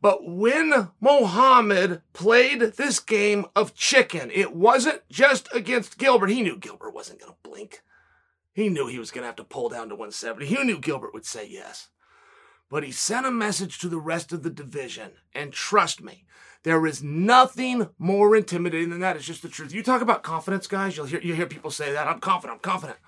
[0.00, 6.30] But when Muhammad played this game of chicken, it wasn't just against Gilbert.
[6.30, 7.82] He knew Gilbert wasn't going to blink.
[8.52, 10.44] He knew he was going to have to pull down to 170.
[10.44, 11.88] He knew Gilbert would say yes.
[12.72, 15.10] But he sent a message to the rest of the division.
[15.34, 16.24] And trust me,
[16.62, 19.14] there is nothing more intimidating than that.
[19.14, 19.74] It's just the truth.
[19.74, 20.96] You talk about confidence, guys.
[20.96, 22.06] You'll hear, you hear people say that.
[22.08, 22.56] I'm confident.
[22.56, 22.98] I'm confident.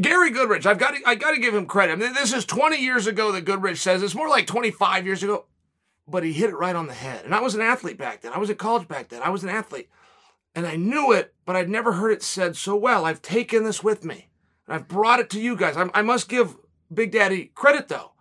[0.00, 1.92] Gary Goodridge, I've got to, I got to give him credit.
[1.92, 4.02] I mean, this is 20 years ago that Goodridge says.
[4.02, 5.46] It's more like 25 years ago,
[6.08, 7.24] but he hit it right on the head.
[7.24, 8.32] And I was an athlete back then.
[8.32, 9.22] I was at college back then.
[9.22, 9.88] I was an athlete.
[10.56, 13.04] And I knew it, but I'd never heard it said so well.
[13.04, 14.28] I've taken this with me.
[14.66, 15.76] And I've brought it to you guys.
[15.76, 16.56] I, I must give
[16.94, 18.12] Big Daddy credit though.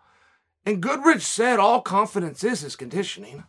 [0.65, 3.43] And Goodridge said all confidence is is conditioning.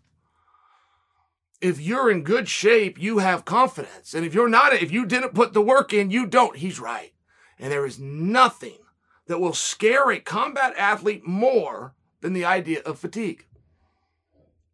[1.61, 4.15] If you're in good shape, you have confidence.
[4.15, 6.57] And if you're not, if you didn't put the work in, you don't.
[6.57, 7.13] He's right.
[7.59, 8.79] And there is nothing
[9.27, 13.47] that will scare a combat athlete more than the idea of fatigue.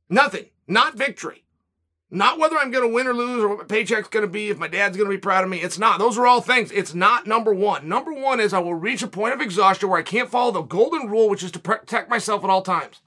[0.09, 0.47] Nothing.
[0.67, 1.45] Not victory.
[2.11, 4.49] Not whether I'm going to win or lose or what my paycheck's going to be,
[4.49, 5.59] if my dad's going to be proud of me.
[5.59, 5.99] It's not.
[5.99, 6.73] Those are all things.
[6.73, 7.87] It's not number one.
[7.87, 10.63] Number one is I will reach a point of exhaustion where I can't follow the
[10.63, 13.03] golden rule, which is to protect myself at all times.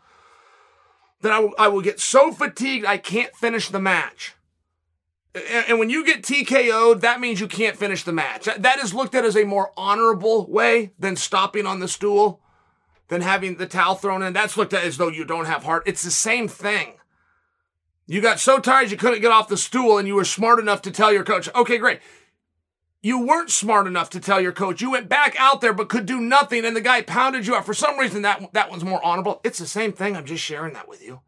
[1.22, 4.36] Then I will, I will get so fatigued I can't finish the match.
[5.68, 8.50] And when you get TKO'd, that means you can't finish the match.
[8.58, 12.42] That is looked at as a more honorable way than stopping on the stool,
[13.08, 14.34] than having the towel thrown in.
[14.34, 15.84] That's looked at as though you don't have heart.
[15.86, 16.96] It's the same thing.
[18.12, 20.82] You got so tired you couldn't get off the stool and you were smart enough
[20.82, 22.02] to tell your coach, okay, great.
[23.02, 24.82] You weren't smart enough to tell your coach.
[24.82, 27.66] You went back out there but could do nothing and the guy pounded you out.
[27.66, 29.40] For some reason, that, that one's more honorable.
[29.46, 30.18] It's the same thing.
[30.18, 31.22] I'm just sharing that with you.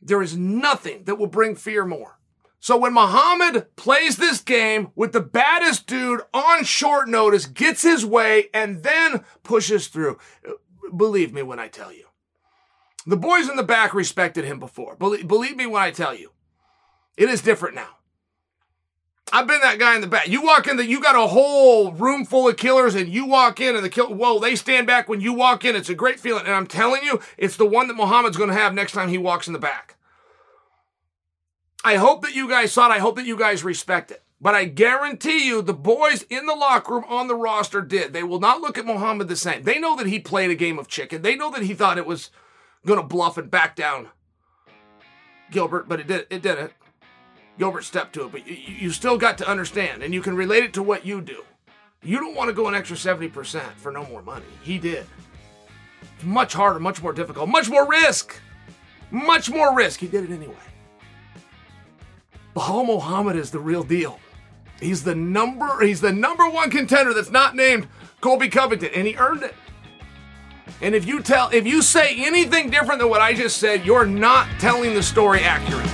[0.00, 2.18] There is nothing that will bring fear more
[2.64, 8.06] so when Muhammad plays this game with the baddest dude on short notice, gets his
[8.06, 10.18] way, and then pushes through,
[10.96, 12.06] believe me when I tell you.
[13.06, 14.96] The boys in the back respected him before.
[14.96, 16.32] Believe, believe me when I tell you.
[17.16, 17.98] It is different now.
[19.32, 20.28] I've been that guy in the back.
[20.28, 23.58] You walk in, the, you got a whole room full of killers, and you walk
[23.58, 25.74] in, and the kill, whoa, they stand back when you walk in.
[25.74, 28.54] It's a great feeling, and I'm telling you, it's the one that Muhammad's going to
[28.54, 29.96] have next time he walks in the back.
[31.84, 32.94] I hope that you guys saw it.
[32.94, 34.22] I hope that you guys respect it.
[34.40, 38.12] But I guarantee you, the boys in the locker room on the roster did.
[38.12, 39.62] They will not look at Muhammad the same.
[39.62, 41.22] They know that he played a game of chicken.
[41.22, 42.30] They know that he thought it was
[42.86, 44.08] to bluff and back down
[45.50, 46.26] Gilbert, but it did.
[46.30, 46.72] It didn't.
[47.58, 50.64] Gilbert stepped to it, but you, you still got to understand, and you can relate
[50.64, 51.44] it to what you do.
[52.02, 54.44] You don't want to go an extra 70% for no more money.
[54.62, 55.06] He did.
[56.16, 58.40] It's much harder, much more difficult, much more risk.
[59.10, 60.00] Much more risk.
[60.00, 60.54] He did it anyway.
[62.54, 64.18] Belal Muhammad is the real deal.
[64.80, 67.88] He's the number he's the number one contender that's not named
[68.20, 69.54] Colby Covington, and he earned it.
[70.80, 74.06] And if you tell if you say anything different than what I just said, you're
[74.06, 75.90] not telling the story accurately.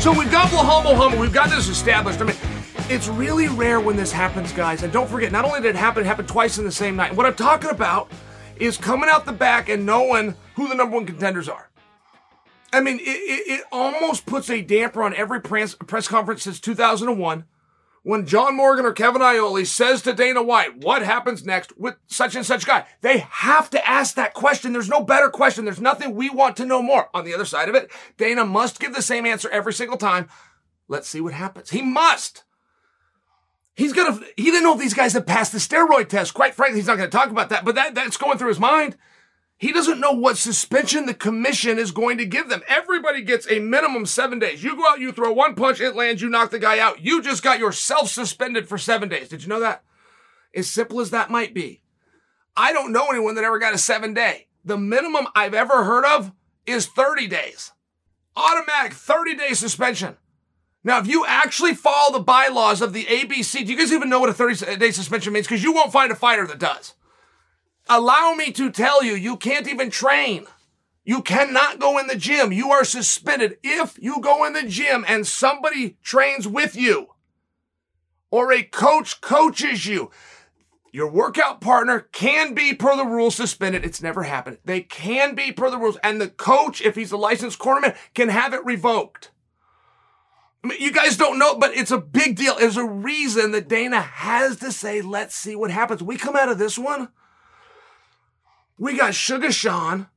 [0.00, 2.20] So we've got Belal Muhammad, we've got this established.
[2.20, 2.36] I mean,
[2.88, 4.82] it's really rare when this happens, guys.
[4.82, 7.14] And don't forget, not only did it happen, it happened twice in the same night.
[7.14, 8.10] what I'm talking about
[8.60, 11.70] is coming out the back and knowing who the number one contenders are.
[12.72, 16.60] I mean, it, it, it almost puts a damper on every press, press conference since
[16.60, 17.44] 2001
[18.08, 22.34] when John Morgan or Kevin Iole says to Dana White, what happens next with such
[22.34, 22.86] and such guy?
[23.02, 24.72] They have to ask that question.
[24.72, 25.66] There's no better question.
[25.66, 27.10] There's nothing we want to know more.
[27.12, 30.28] On the other side of it, Dana must give the same answer every single time.
[30.88, 31.68] Let's see what happens.
[31.68, 32.44] He must.
[33.78, 34.18] He's gonna.
[34.36, 36.34] He didn't know if these guys had passed the steroid test.
[36.34, 37.64] Quite frankly, he's not gonna talk about that.
[37.64, 38.96] But that that's going through his mind.
[39.56, 42.62] He doesn't know what suspension the commission is going to give them.
[42.66, 44.64] Everybody gets a minimum seven days.
[44.64, 47.04] You go out, you throw one punch, it lands, you knock the guy out.
[47.04, 49.28] You just got yourself suspended for seven days.
[49.28, 49.84] Did you know that?
[50.52, 51.82] As simple as that might be.
[52.56, 54.48] I don't know anyone that ever got a seven day.
[54.64, 56.32] The minimum I've ever heard of
[56.66, 57.72] is 30 days.
[58.36, 60.16] Automatic 30 day suspension.
[60.84, 64.20] Now, if you actually follow the bylaws of the ABC, do you guys even know
[64.20, 65.46] what a 30 day suspension means?
[65.46, 66.94] Because you won't find a fighter that does.
[67.88, 70.46] Allow me to tell you, you can't even train.
[71.04, 72.52] You cannot go in the gym.
[72.52, 77.08] You are suspended if you go in the gym and somebody trains with you
[78.30, 80.10] or a coach coaches you.
[80.92, 83.84] Your workout partner can be, per the rules, suspended.
[83.84, 84.58] It's never happened.
[84.64, 85.98] They can be, per the rules.
[86.02, 89.30] And the coach, if he's a licensed cornerman, can have it revoked.
[90.64, 92.56] I mean, you guys don't know, but it's a big deal.
[92.56, 96.02] There's a reason that Dana has to say, let's see what happens.
[96.02, 97.08] We come out of this one.
[98.78, 100.08] We got Sugar Sean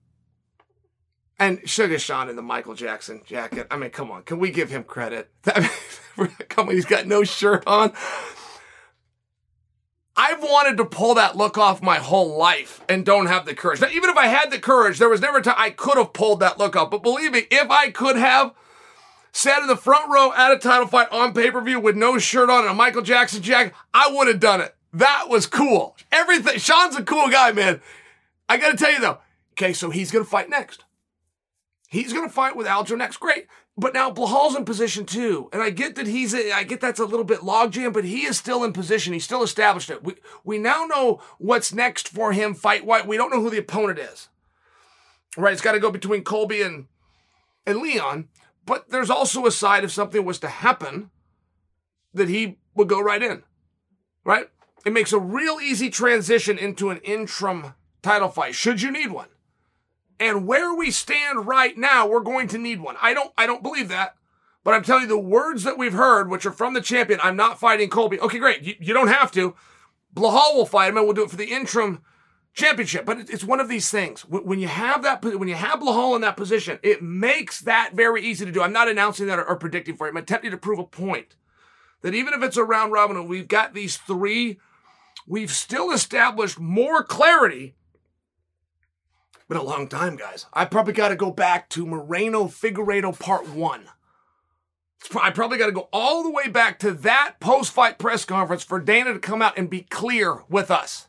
[1.39, 3.67] and Sugar Sean in the Michael Jackson jacket.
[3.71, 4.23] I mean, come on.
[4.23, 5.31] Can we give him credit?
[5.43, 6.73] come on.
[6.75, 7.93] He's got no shirt on.
[10.15, 13.81] I've wanted to pull that look off my whole life and don't have the courage.
[13.81, 16.13] Now, even if I had the courage, there was never a time I could have
[16.13, 16.91] pulled that look off.
[16.91, 18.53] But believe me, if I could have,
[19.31, 22.17] sat in the front row at a title fight on pay per view with no
[22.17, 24.75] shirt on and a Michael Jackson jacket, I would have done it.
[24.93, 25.95] That was cool.
[26.11, 26.59] Everything.
[26.59, 27.81] Sean's a cool guy, man.
[28.49, 29.19] I got to tell you though.
[29.53, 30.83] Okay, so he's going to fight next.
[31.89, 33.17] He's going to fight with Aljo next.
[33.17, 33.47] Great.
[33.77, 35.49] But now Belal's in position too.
[35.53, 38.25] And I get that he's, a, I get that's a little bit logjam, but he
[38.25, 39.13] is still in position.
[39.13, 40.03] He's still established it.
[40.03, 43.07] We, we now know what's next for him fight white.
[43.07, 44.29] We don't know who the opponent is.
[45.37, 45.53] Right.
[45.53, 46.87] It's got to go between Colby and,
[47.65, 48.27] and Leon.
[48.65, 51.09] But there's also a side if something was to happen
[52.13, 53.43] that he would go right in,
[54.23, 54.47] right?
[54.85, 59.29] It makes a real easy transition into an interim title fight should you need one.
[60.19, 62.95] And where we stand right now, we're going to need one.
[63.01, 64.15] I don't I don't believe that.
[64.63, 67.35] But I'm telling you the words that we've heard, which are from the champion, I'm
[67.35, 68.19] not fighting Colby.
[68.19, 68.61] Okay, great.
[68.61, 69.55] You, you don't have to.
[70.15, 72.03] Belal will fight him and we'll do it for the interim
[72.53, 73.05] championship.
[73.05, 74.21] But it's one of these things.
[74.21, 78.23] When you have that, when you have Belal in that position, it makes that very
[78.23, 78.61] easy to do.
[78.61, 80.11] I'm not announcing that or, or predicting for you.
[80.11, 81.35] I'm attempting to prove a point
[82.01, 84.59] that even if it's a round robin and we've got these three,
[85.27, 87.75] we've still established more clarity.
[89.47, 90.45] Been a long time, guys.
[90.53, 93.85] I probably got to go back to Moreno Figueiredo Part One.
[95.21, 98.63] I probably got to go all the way back to that post fight press conference
[98.63, 101.07] for Dana to come out and be clear with us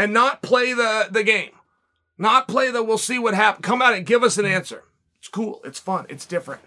[0.00, 1.50] and not play the, the game.
[2.16, 3.66] Not play the we'll see what happens.
[3.66, 4.84] Come out and give us an answer.
[5.18, 5.60] It's cool.
[5.62, 6.06] It's fun.
[6.08, 6.62] It's different.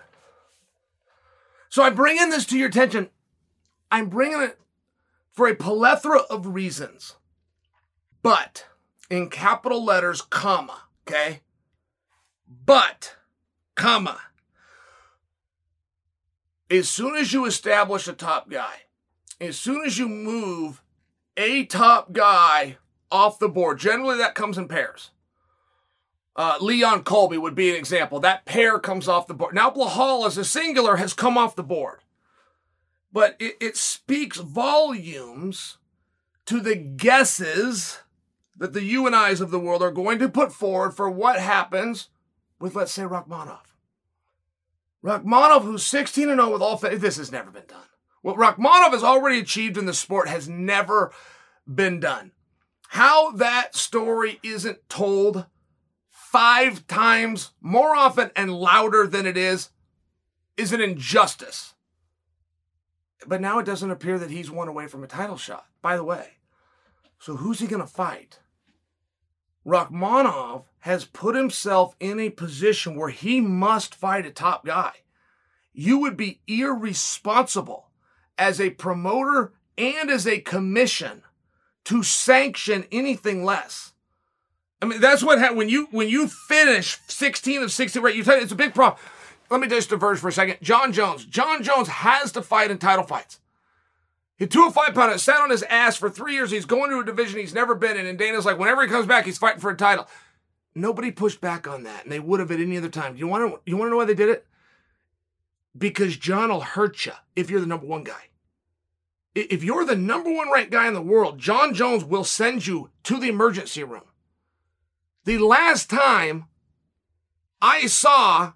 [1.67, 3.09] So I'm bringing this to your attention.
[3.91, 4.59] I'm bringing it
[5.31, 7.15] for a plethora of reasons.
[8.21, 8.67] But
[9.09, 11.39] in capital letters, comma, okay?
[12.47, 13.15] But,
[13.73, 14.19] comma.
[16.69, 18.83] As soon as you establish a top guy,
[19.41, 20.83] as soon as you move
[21.35, 22.77] a top guy
[23.13, 23.79] off the board.
[23.79, 25.11] Generally, that comes in pairs.
[26.35, 28.19] Uh, Leon Colby would be an example.
[28.19, 29.53] That pair comes off the board.
[29.53, 31.99] Now, Belal as a singular has come off the board.
[33.11, 35.77] But it, it speaks volumes
[36.47, 37.99] to the guesses
[38.57, 41.39] that the you and I's of the world are going to put forward for what
[41.39, 42.09] happens
[42.59, 43.59] with, let's say, Rakhmonov.
[45.03, 47.85] Rakhmonov, who's 16 and 0 with all, this has never been done.
[48.21, 51.11] What Rakhmonov has already achieved in the sport has never
[51.67, 52.31] been done.
[52.93, 55.47] How that story isn't told
[56.11, 59.71] five times more often and louder than it is
[60.57, 61.73] is an injustice.
[63.25, 65.65] But now it doesn't appear that he's one away from a title shot.
[65.81, 66.33] By the way,
[67.17, 68.37] so who's he going to fight?
[69.65, 74.91] Rakhmonov has put himself in a position where he must fight a top guy.
[75.73, 77.89] You would be irresponsible
[78.37, 81.22] as a promoter and as a commission
[81.85, 83.91] to sanction anything less.
[84.81, 88.15] I mean, that's what happened when you when you finish 16 of 16, right?
[88.15, 89.01] You tell it's a big problem.
[89.49, 90.57] Let me just diverge for a second.
[90.61, 91.25] Jon Jones.
[91.25, 93.39] Jon Jones has to fight in title fights.
[94.37, 96.51] He 205 pounder sat on his ass for three years.
[96.51, 98.07] He's going to a division he's never been in.
[98.07, 100.07] And Dana's like, whenever he comes back, he's fighting for a title.
[100.75, 103.15] Nobody pushed back on that, and they would have at any other time.
[103.15, 104.45] You want to you want to know why they did it?
[105.77, 108.29] Because Jon will hurt you if you're the number one guy.
[109.35, 112.91] If you're the number one ranked guy in the world, Jon Jones will send you
[113.03, 114.03] to the emergency room.
[115.25, 116.45] The last time
[117.61, 118.53] I saw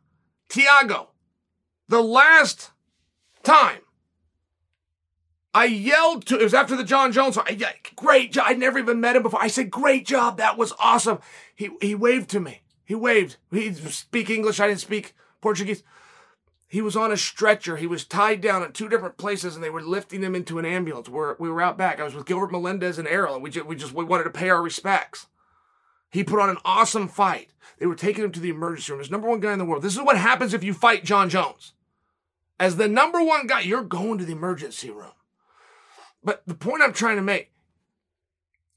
[0.49, 1.07] Thiago,
[1.88, 2.71] the last
[3.43, 3.80] time
[5.53, 7.57] I yelled to, it was after the Jon Jones, I,
[7.95, 8.45] great job.
[8.47, 9.41] I'd never even met him before.
[9.41, 10.38] I said, great job.
[10.38, 11.19] That was awesome.
[11.55, 12.61] He, he waved to me.
[12.86, 13.38] He waved.
[13.51, 14.59] He speak English.
[14.59, 15.82] I didn't speak Portuguese.
[16.68, 17.78] He was on a stretcher.
[17.78, 20.65] He was tied down at two different places and they were lifting him into an
[20.65, 21.07] ambulance.
[21.07, 21.99] We're, we were out back.
[21.99, 24.30] I was with Gilbert Melendez and Errol and we just, we just, we wanted to
[24.30, 25.28] pay our respects.
[26.09, 27.49] He put on an awesome fight.
[27.80, 29.01] They were taking him to the emergency room.
[29.01, 29.84] He's number one guy in the world.
[29.84, 31.74] This is what happens if you fight Jon Jones.
[32.59, 35.11] As the number one guy, you're going to the emergency room.
[36.24, 37.51] But the point I'm trying to make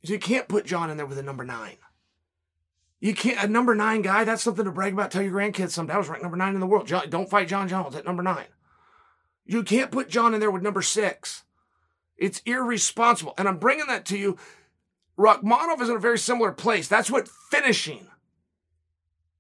[0.03, 1.77] is you can't put Jon in there with a number nine.
[3.01, 4.25] You can't a number nine guy.
[4.25, 5.11] That's something to brag about.
[5.11, 5.95] Tell your grandkids someday.
[5.95, 6.87] I was ranked number nine in the world.
[6.87, 8.47] Jon, don't fight Jon Jones at number nine.
[9.47, 11.45] You can't put Jon in there with number six.
[12.19, 13.35] It's irresponsible.
[13.39, 14.37] And I'm bringing that to you.
[15.19, 16.89] Rakhmonov is in a very similar place.
[16.89, 18.07] That's what finishing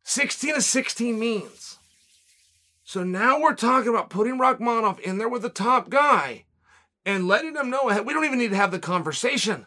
[0.04, 1.78] 16 to 16 means.
[2.82, 6.46] So now we're talking about putting Rakhmonov in there with the top guy
[7.06, 9.66] and letting them know we don't even need to have the conversation,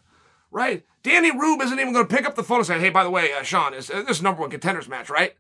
[0.54, 0.86] right?
[1.02, 3.10] Danny Rube isn't even going to pick up the phone and say, hey, by the
[3.10, 5.34] way, uh, Sean, is, uh, this is number one contenders match, right?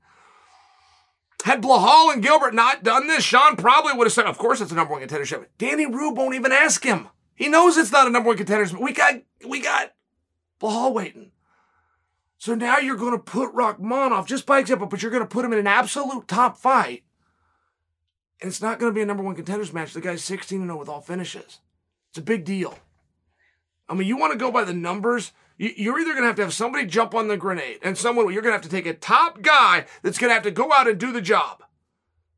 [1.46, 4.72] Had Belal and Gilbert not done this, Sean probably would have said, of course it's
[4.72, 5.46] a number one contendership.
[5.58, 7.10] Danny Rube won't even ask him.
[7.36, 8.74] He knows it's not a number one contenders.
[8.74, 9.16] We got,
[9.48, 9.94] we got
[10.60, 11.32] Belal waiting.
[12.38, 15.46] So now you're going to put Rakhmonov, just by example, but you're going to put
[15.46, 17.04] him in an absolute top fight.
[18.42, 19.94] And it's not going to be a number one contenders match.
[19.94, 21.60] The guy's 16 0 with all finishes.
[22.10, 22.78] It's a big deal.
[23.94, 26.42] I mean, you want to go by the numbers, you're either going to have to
[26.42, 28.94] have somebody jump on the grenade and someone, you're going to have to take a
[28.96, 31.62] top guy that's going to have to go out and do the job.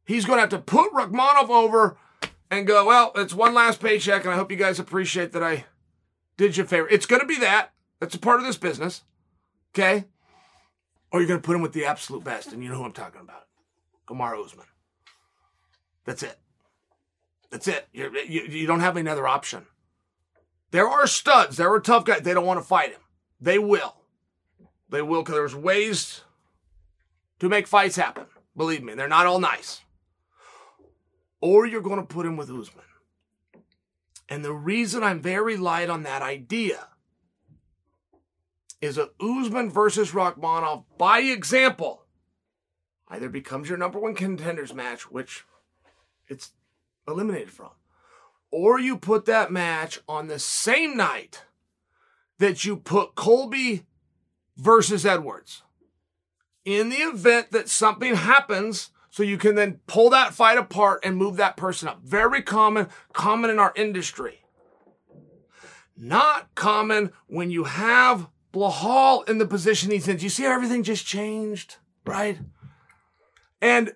[0.03, 1.95] He's going to have to put Rakhmonov over
[2.51, 5.63] and go, well, it's one last paycheck, and I hope you guys appreciate that I
[6.35, 6.89] did you a favor.
[6.89, 7.71] It's going to be that.
[8.01, 9.03] That's a part of this business.
[9.73, 10.03] Okay?
[11.13, 12.91] Or you're going to put him with the absolute best, and you know who I'm
[12.91, 13.45] talking about.
[14.09, 14.65] Kamaru Usman.
[16.03, 16.37] That's it.
[17.49, 17.87] That's it.
[17.93, 19.67] You, you, you don't have any other option.
[20.75, 21.55] There are studs.
[21.55, 22.23] There are tough guys.
[22.23, 22.99] They don't want to fight him.
[23.39, 23.95] They will.
[24.89, 26.19] They will because there's ways
[27.39, 28.25] to make fights happen.
[28.57, 29.85] Believe me, they're not all nice.
[31.39, 32.83] Or you're going to put him with Usman.
[34.27, 36.89] And the reason I'm very light on that idea
[38.81, 42.03] is a Usman versus Rakhmonov by example
[43.07, 45.45] either becomes your number one contenders match, which
[46.27, 46.51] it's
[47.07, 47.69] eliminated from.
[48.51, 51.43] Or you put that match on the same night
[52.39, 53.85] that you put Colby
[54.57, 55.63] versus Edwards.
[56.63, 61.15] In the event that something happens, so you can then pull that fight apart and
[61.15, 62.01] move that person up.
[62.03, 64.41] Very common, common in our industry.
[65.95, 70.17] Not common when you have Belal in the position he's in.
[70.17, 71.77] Do you see how everything just changed?
[72.05, 72.39] Right?
[73.61, 73.93] And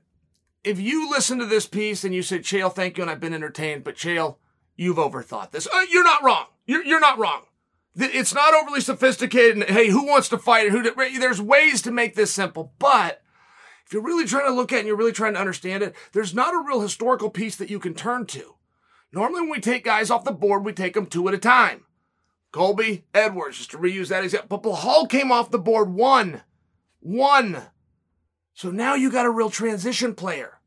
[0.64, 3.34] if you listen to this piece and you say, Chael, thank you, and I've been
[3.34, 4.38] entertained, but Chael,
[4.76, 5.68] you've overthought this.
[5.68, 6.46] Uh, you're not wrong.
[6.66, 7.44] You're, you're not wrong.
[7.96, 9.58] It's not overly sophisticated.
[9.58, 10.72] And, hey, who wants to fight it?
[10.72, 11.20] Who?
[11.20, 13.22] There's ways to make this simple, but
[13.86, 15.96] if you're really trying to look at it and you're really trying to understand it,
[16.14, 18.56] there's not a real historical piece that you can turn to.
[19.12, 21.86] Normally, when we take guys off the board, we take them two at a time.
[22.52, 24.60] Colby, Edwards, just to reuse that example.
[24.60, 26.42] But Hall came off the board one.
[27.00, 27.64] One.
[28.60, 30.60] So now you got a real transition player.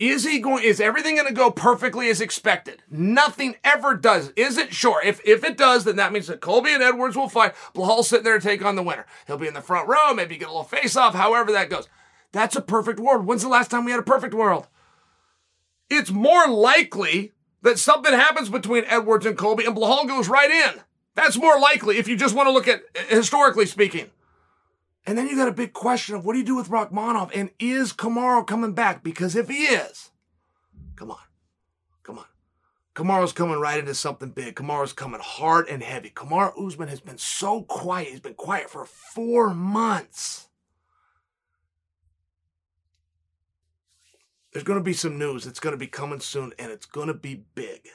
[0.00, 2.82] Is he going, is everything going to go perfectly as expected?
[2.90, 4.32] Nothing ever does.
[4.34, 4.74] Is it?
[4.74, 5.00] Sure.
[5.00, 7.54] If, if it does, then that means that Colby and Edwards will fight.
[7.72, 9.06] Belal sitting there to take on the winner.
[9.28, 11.86] He'll be in the front row, maybe get a little face off, however that goes.
[12.32, 13.26] That's a perfect world.
[13.26, 14.66] When's the last time we had a perfect world?
[15.88, 17.30] It's more likely
[17.62, 20.80] that something happens between Edwards and Colby and Belal goes right in.
[21.14, 24.10] That's more likely if you just want to look at historically speaking.
[25.06, 27.50] And then you got a big question of what do you do with Rakhmonov and
[27.58, 29.02] is Kamaru coming back?
[29.02, 30.10] Because if he is,
[30.96, 31.18] come on,
[32.02, 32.24] come on.
[32.94, 34.54] Kamaru's coming right into something big.
[34.54, 36.10] Kamaru's coming hard and heavy.
[36.10, 38.08] Kamaru Usman has been so quiet.
[38.08, 40.48] He's been quiet for four months.
[44.52, 47.08] There's going to be some news that's going to be coming soon, and it's going
[47.08, 47.88] to be big.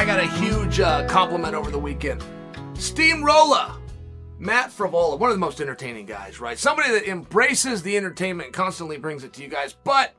[0.00, 2.24] I got a huge uh, compliment over the weekend.
[2.72, 3.70] Steamroller,
[4.38, 6.58] Matt Frevola, one of the most entertaining guys, right?
[6.58, 10.14] Somebody that embraces the entertainment, constantly brings it to you guys, but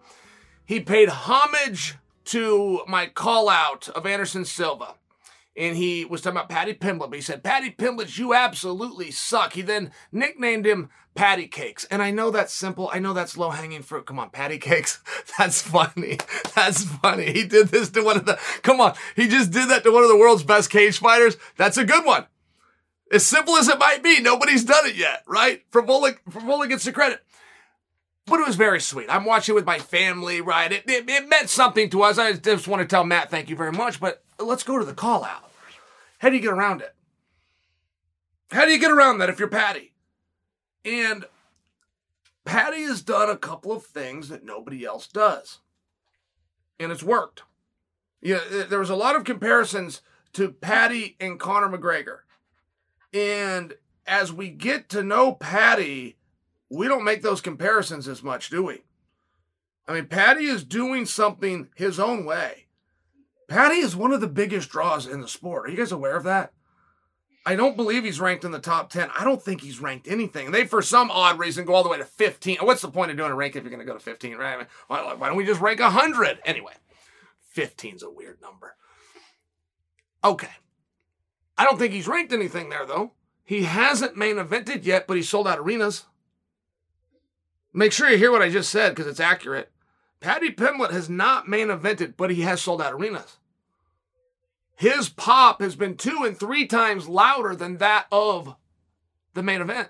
[0.65, 4.93] he paid homage to my call out of Anderson Silva
[5.57, 9.53] and he was talking about Paddy Pimblett, but he said, Paddy Pimblett, you absolutely suck.
[9.53, 11.83] He then nicknamed him Patty Cakes.
[11.85, 12.89] And I know that's simple.
[12.93, 14.05] I know that's low hanging fruit.
[14.05, 15.01] Come on, Patty Cakes.
[15.37, 16.19] That's funny.
[16.55, 17.31] That's funny.
[17.31, 20.03] He did this to one of the, come on, he just did that to one
[20.03, 21.37] of the world's best cage fighters.
[21.57, 22.25] That's a good one.
[23.11, 25.69] As simple as it might be, nobody's done it yet, right?
[25.71, 27.21] Frevola, Frevola gets the credit.
[28.25, 29.07] But it was very sweet.
[29.09, 30.71] I'm watching with my family, right?
[30.71, 32.17] It, it, it meant something to us.
[32.17, 33.99] I just want to tell Matt thank you very much.
[33.99, 35.51] But let's go to the call out.
[36.19, 36.95] How do you get around it?
[38.51, 39.93] How do you get around that if you're Paddy?
[40.83, 41.25] And
[42.45, 45.59] Paddy has done a couple of things that nobody else does.
[46.79, 47.43] And it's worked.
[48.21, 48.39] Yeah,
[48.69, 50.01] there was a lot of comparisons
[50.33, 52.19] to Paddy and Conor McGregor.
[53.13, 53.75] And
[54.05, 56.17] as we get to know Paddy,
[56.69, 58.83] we don't make those comparisons as much, do we?
[59.87, 62.67] I mean, Paddy is doing something his own way.
[63.51, 65.65] Paddy is one of the biggest draws in the sport.
[65.65, 66.53] Are you guys aware of that?
[67.45, 69.09] I don't believe he's ranked in the top 10.
[69.13, 70.51] I don't think he's ranked anything.
[70.51, 72.59] They, for some odd reason, go all the way to 15.
[72.61, 74.53] What's the point of doing a rank if you're going to go to 15, right?
[74.53, 76.39] I mean, why, why don't we just rank 100?
[76.45, 76.71] Anyway,
[77.53, 78.77] 15's a weird number.
[80.23, 80.47] Okay.
[81.57, 83.11] I don't think he's ranked anything there, though.
[83.43, 86.05] He hasn't main evented yet, but he sold out arenas.
[87.73, 89.73] Make sure you hear what I just said because it's accurate.
[90.21, 93.39] Paddy Pimblett has not main evented, but he has sold out arenas.
[94.81, 98.55] His pop has been two and three times louder than that of
[99.35, 99.89] the main event.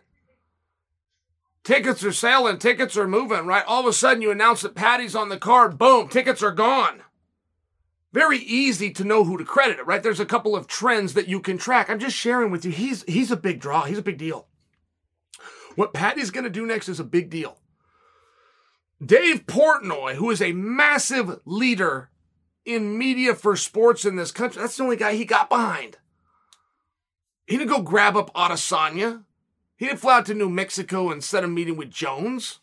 [1.63, 3.63] Tickets are selling, tickets are moving, right?
[3.65, 7.03] All of a sudden you announce that Paddy's on the card, boom, tickets are gone.
[8.11, 10.03] Very easy to know who to credit it, right?
[10.03, 11.89] There's a couple of trends that you can track.
[11.89, 12.71] I'm just sharing with you.
[12.71, 13.85] He's he's a big draw.
[13.85, 14.49] He's a big deal.
[15.77, 17.57] What Paddy's going to do next is a big deal.
[19.01, 22.10] Dave Portnoy, who is a massive leader
[22.65, 24.61] in media for sports in this country.
[24.61, 25.97] That's the only guy he got behind.
[27.47, 29.23] He didn't go grab up Adesanya.
[29.77, 32.59] He didn't fly out to New Mexico instead of a meeting with Jones.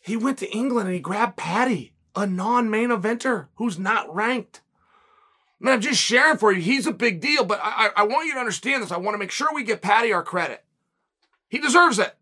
[0.00, 4.62] He went to England and he grabbed Paddy, a non-main eventer who's not ranked.
[5.60, 6.62] Man, I'm just sharing for you.
[6.62, 8.92] He's a big deal, but I, I want you to understand this.
[8.92, 10.64] I want to make sure we give Paddy our credit.
[11.48, 12.16] He deserves it.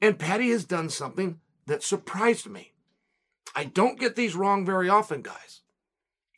[0.00, 2.72] And Paddy has done something that surprised me.
[3.54, 5.60] I don't get these wrong very often, guys.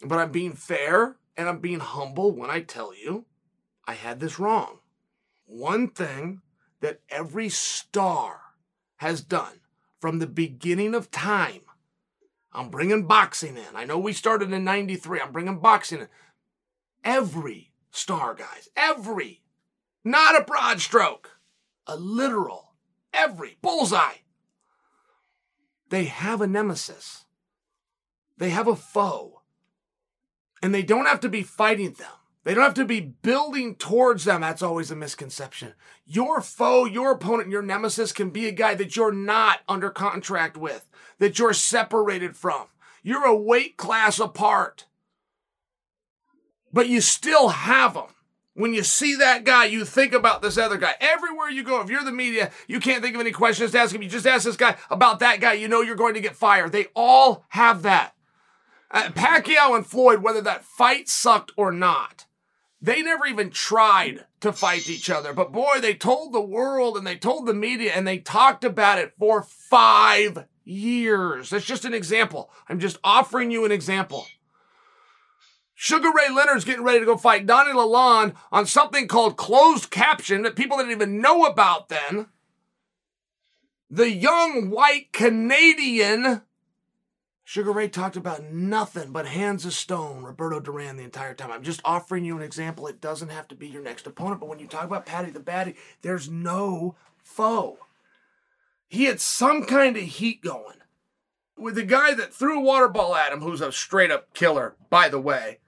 [0.03, 3.27] But I'm being fair and I'm being humble when I tell you
[3.87, 4.79] I had this wrong.
[5.47, 6.43] One thing
[6.81, 8.41] that every star
[8.97, 9.61] has done
[10.01, 11.63] from the beginning of time,
[12.53, 13.75] I'm bringing boxing in.
[13.75, 16.09] I know we started in 93, I'm bringing boxing in.
[17.05, 19.43] Every star, guys, every,
[20.05, 21.39] not a broad stroke,
[21.87, 22.75] a literal,
[23.13, 24.19] every bullseye.
[25.89, 27.25] They have a nemesis.
[28.37, 29.38] They have a foe.
[30.63, 32.11] And they don't have to be fighting them.
[32.45, 34.41] They don't have to be building towards them.
[34.41, 35.75] That's always a misconception.
[36.07, 40.57] Your foe, your opponent, your nemesis can be a guy that you're not under contract
[40.57, 40.89] with,
[41.19, 42.69] that you're separated from.
[43.03, 44.87] You're a weight class apart.
[46.73, 48.15] But you still have them.
[48.55, 50.95] When you see that guy, you think about this other guy.
[51.01, 53.95] Everywhere you go, if you're the media, you can't think of any questions to ask
[53.95, 54.03] him.
[54.03, 56.73] You just ask this guy about that guy, you know you're going to get fired.
[56.73, 58.15] They all have that.
[58.91, 62.27] Uh, Pacquiao and Floyd, whether that fight sucked or not,
[62.81, 65.33] they never even tried to fight each other.
[65.33, 68.99] But boy, they told the world and they told the media and they talked about
[68.99, 71.51] it for five years.
[71.51, 72.51] That's just an example.
[72.69, 74.27] I'm just offering you an example.
[75.75, 80.43] Sugar Ray Leonard's getting ready to go fight Donny Lalonde on something called closed caption
[80.43, 82.27] that people didn't even know about then.
[83.89, 86.43] The young white Canadian
[87.49, 91.51] Sugar Ray talked about nothing but hands of stone, Roberto Duran, the entire time.
[91.51, 92.87] I'm just offering you an example.
[92.87, 95.41] It doesn't have to be your next opponent, but when you talk about Paddy the
[95.41, 97.79] Baddy, there's no foe.
[98.87, 100.77] he had some kind of heat going
[101.57, 104.77] with the guy that threw a water ball at him, who's a straight up killer,
[104.91, 105.61] by the way.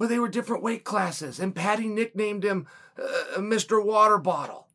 [0.00, 2.66] But they were different weight classes, and Paddy nicknamed him
[2.98, 3.80] uh, Mr.
[3.80, 4.66] Water Bottle.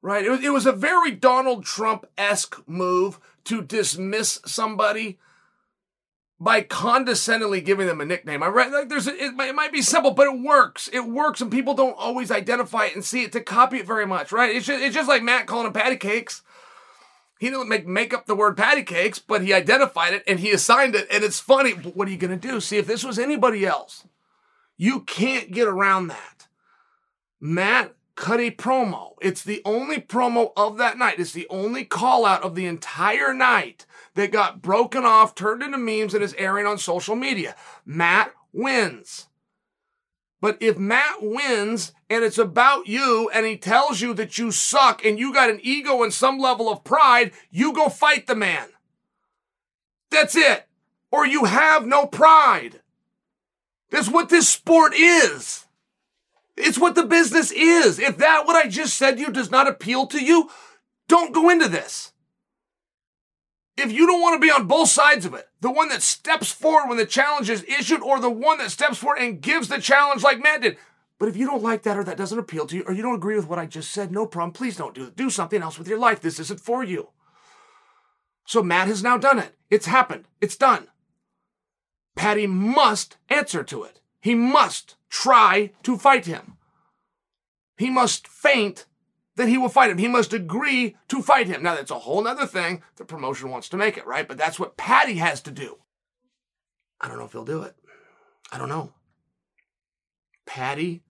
[0.00, 0.24] Right?
[0.24, 5.18] It was, it was a very Donald Trump esque move to dismiss somebody
[6.40, 8.42] by condescendingly giving them a nickname.
[8.42, 10.88] I read like there's a, it, it might be simple, but it works.
[10.90, 14.06] It works, and people don't always identify it and see it to copy it very
[14.06, 14.54] much, right?
[14.54, 16.42] It's just, it's just like Matt calling them patty cakes.
[17.38, 20.50] He didn't make make up the word patty cakes, but he identified it and he
[20.50, 21.74] assigned it, and it's funny.
[21.74, 22.58] But what are you gonna do?
[22.60, 24.06] See if this was anybody else,
[24.78, 26.46] you can't get around that.
[27.38, 29.12] Matt cut a promo.
[29.20, 31.18] It's the only promo of that night.
[31.18, 35.78] It's the only call out of the entire night that got broken off, turned into
[35.78, 37.54] memes, and is airing on social media.
[37.84, 39.28] Matt wins.
[40.40, 45.04] But if Matt wins and it's about you and he tells you that you suck
[45.04, 48.68] and you got an ego and some level of pride, you go fight the man.
[50.10, 50.66] That's it.
[51.12, 52.80] Or you have no pride.
[53.90, 55.66] That's what this sport is.
[56.56, 57.98] It's what the business is.
[57.98, 60.50] If that, what I just said to you, does not appeal to you,
[61.08, 62.09] don't go into this.
[63.80, 66.52] If you don't want to be on both sides of it, the one that steps
[66.52, 69.80] forward when the challenge is issued or the one that steps forward and gives the
[69.80, 70.76] challenge like Matt did.
[71.18, 73.14] But if you don't like that or that doesn't appeal to you or you don't
[73.14, 74.52] agree with what I just said, no problem.
[74.52, 75.16] Please don't do it.
[75.16, 76.20] Do something else with your life.
[76.20, 77.10] This isn't for you.
[78.46, 79.54] So Matt has now done it.
[79.70, 80.26] It's happened.
[80.40, 80.88] It's done.
[82.16, 84.00] Paddy must answer to it.
[84.20, 86.56] He must try to fight him.
[87.78, 88.84] He must faint
[89.40, 89.96] that he will fight him.
[89.96, 91.62] He must agree to fight him.
[91.62, 92.82] Now, that's a whole other thing.
[92.96, 94.28] The promotion wants to make it, right?
[94.28, 95.78] But that's what Paddy has to do.
[97.00, 97.74] I don't know if he'll do it.
[98.52, 98.92] I don't know.
[100.44, 101.02] Paddy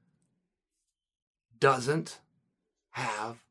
[1.58, 2.20] doesn't
[2.90, 3.42] have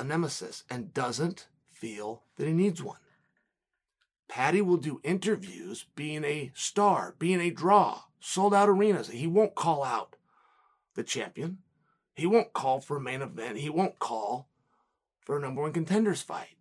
[0.00, 2.98] a nemesis and doesn't feel that he needs one.
[4.28, 9.10] Paddy will do interviews being a star, being a draw, sold out arenas.
[9.10, 10.16] He won't call out
[10.96, 11.58] the champion.
[12.14, 13.58] He won't call for a main event.
[13.58, 14.48] He won't call
[15.20, 16.56] for a number one contenders fight.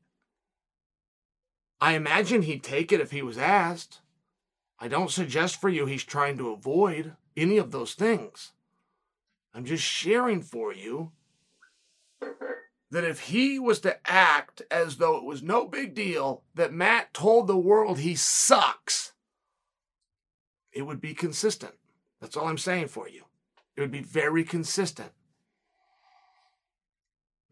[1.79, 3.99] I imagine he'd take it if he was asked.
[4.79, 8.51] I don't suggest for you he's trying to avoid any of those things.
[9.53, 11.11] I'm just sharing for you
[12.89, 17.13] that if he was to act as though it was no big deal that Matt
[17.13, 19.13] told the world he sucks,
[20.71, 21.73] it would be consistent.
[22.19, 23.23] That's all I'm saying for you.
[23.75, 25.11] It would be very consistent.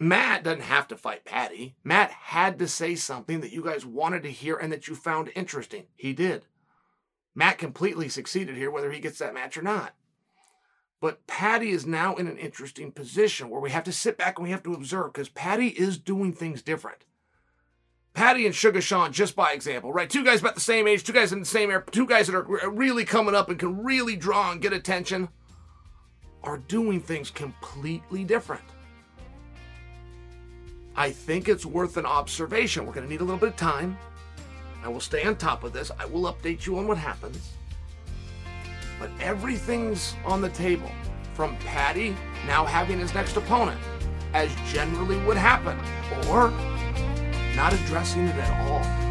[0.02, 1.76] Matt doesn't have to fight Paddy.
[1.84, 5.30] Matt had to say something that you guys wanted to hear and that you found
[5.36, 5.86] interesting.
[5.96, 6.48] He did.
[7.36, 9.94] Matt completely succeeded here, whether he gets that match or not.
[11.02, 14.44] But Paddy is now in an interesting position where we have to sit back and
[14.44, 17.06] we have to observe because Paddy is doing things different.
[18.16, 20.10] Paddy and Sugar Sean, just by example, right?
[20.10, 22.36] Two guys about the same age, two guys in the same era, two guys that
[22.36, 25.30] are really coming up and can really draw and get attention,
[26.42, 28.64] are doing things completely different.
[31.02, 32.86] I think it's worth an observation.
[32.86, 33.98] We're going to need a little bit of time.
[34.84, 35.90] I will stay on top of this.
[36.00, 37.54] I will update you on what happens.
[39.00, 40.92] But everything's on the table
[41.34, 43.82] from Paddy now having his next opponent,
[44.36, 45.76] as generally would happen,
[46.30, 46.52] or
[47.56, 49.11] not addressing it at all.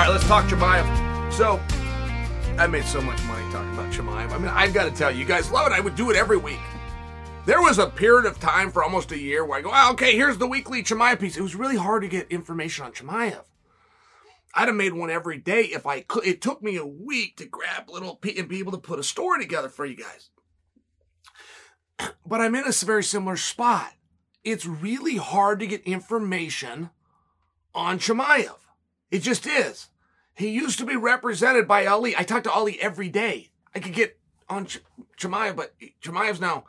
[0.00, 1.32] Right, let's talk Chimaev.
[1.32, 1.60] So,
[2.58, 4.32] I made so much money talking about Chimaev.
[4.32, 5.72] I mean, I've got to tell you, you guys love it.
[5.72, 6.58] I would do it every week.
[7.44, 10.14] There was a period of time for almost a year where I go, oh, okay,
[10.16, 11.36] here's the weekly Chimaev piece.
[11.36, 13.44] It was really hard to get information on Chimaev.
[14.54, 16.26] I'd have made one every day if I could.
[16.26, 19.40] It took me a week to grab little and be able to put a story
[19.40, 20.30] together for you guys.
[22.26, 23.92] But I'm in a very similar spot.
[24.44, 26.88] It's really hard to get information
[27.74, 28.59] on Chimaev.
[29.10, 29.88] It just is.
[30.34, 32.16] He used to be represented by Ali.
[32.16, 33.50] I talk to Ali every day.
[33.74, 34.80] I could get on Ch-
[35.20, 36.64] but Chimaev's now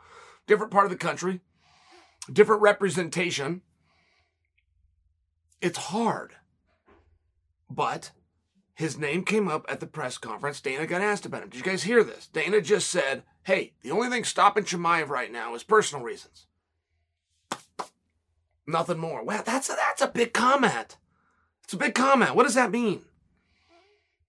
[0.46, 1.40] different part of the country,
[2.30, 3.62] different representation.
[5.60, 6.34] It's hard.
[7.70, 8.10] But
[8.74, 10.60] his name came up at the press conference.
[10.60, 11.48] Dana got asked about him.
[11.48, 12.26] Did you guys hear this?
[12.26, 16.46] Dana just said, hey, the only thing stopping Chimaev right now is personal reasons.
[18.66, 19.24] Nothing more.
[19.24, 20.96] Well, that's a, that's a big comment.
[21.64, 22.34] It's a big comment.
[22.34, 23.02] What does that mean?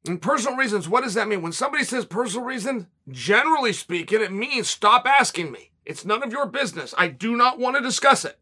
[0.06, 1.42] And personal reasons, what does that mean?
[1.42, 5.72] When somebody says personal reason, generally speaking, it means stop asking me.
[5.86, 6.94] It's none of your business.
[6.98, 8.38] I do not want to discuss it.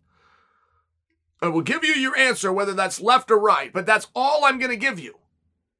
[1.41, 4.59] I will give you your answer, whether that's left or right, but that's all I'm
[4.59, 5.17] going to give you.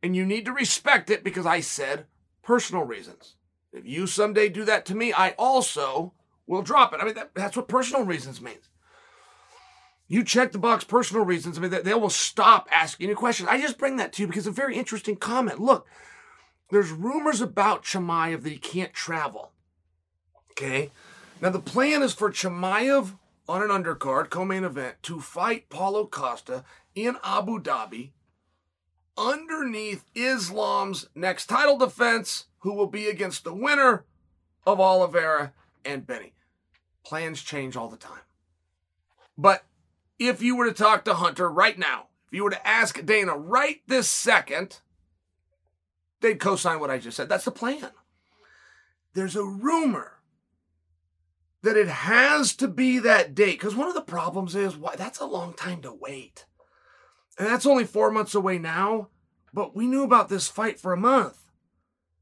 [0.01, 2.05] And you need to respect it because I said
[2.41, 3.36] personal reasons.
[3.72, 6.14] If you someday do that to me, I also
[6.47, 6.99] will drop it.
[6.99, 8.70] I mean, that, that's what personal reasons means.
[10.12, 11.57] You check the box personal reasons.
[11.57, 13.47] I mean, they, they will stop asking you questions.
[13.49, 15.62] I just bring that to you because a very interesting comment.
[15.62, 15.88] Look,
[16.70, 19.53] there's rumors about Chimaev that he can't travel.
[20.51, 20.91] Okay.
[21.39, 23.14] Now, the plan is for Chimaev
[23.47, 28.09] on an undercard, co main event, to fight Paulo Costa in Abu Dhabi
[29.18, 34.03] underneath Islam's next title defense, who will be against the winner
[34.68, 35.53] of Oliveira
[35.86, 36.34] and Benny.
[37.05, 38.20] Plans change all the time.
[39.38, 39.64] But
[40.28, 43.36] if you were to talk to Hunter right now, if you were to ask Dana
[43.36, 44.80] right this second,
[46.22, 47.28] they'd co sign what I just said.
[47.28, 47.89] That's the plan.
[49.13, 50.19] There's a rumor
[51.63, 55.19] that it has to be that date because one of the problems is why that's
[55.19, 56.45] a long time to wait.
[57.39, 59.09] And that's only four months away now,
[59.51, 61.49] but we knew about this fight for a month.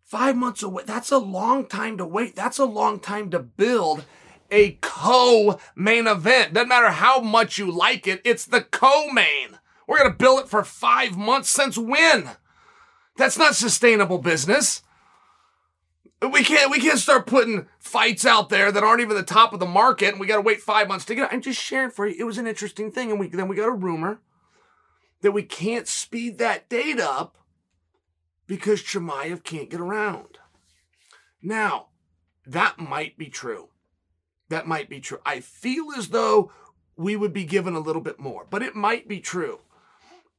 [0.06, 2.36] Five months away, that's a long time to wait.
[2.36, 4.06] That's a long time to build
[4.52, 6.54] a co main event.
[6.54, 9.60] Doesn't matter how much you like it, it's the co main.
[9.88, 12.30] We're going to bill it for five months since when?
[13.18, 14.82] That's not sustainable business.
[16.22, 19.60] We can't we can't start putting fights out there that aren't even the top of
[19.60, 21.34] the market and we gotta wait five months to get it.
[21.34, 22.16] I'm just sharing for you.
[22.20, 23.10] It was an interesting thing.
[23.10, 24.20] And we then we got a rumor
[25.22, 27.38] that we can't speed that date up
[28.48, 30.40] because Chimaev can't get around.
[31.42, 31.88] Now,
[32.46, 33.69] that might be true.
[34.50, 35.20] That might be true.
[35.26, 36.52] I feel as though
[36.96, 39.60] we would be given a little bit more, but it might be true.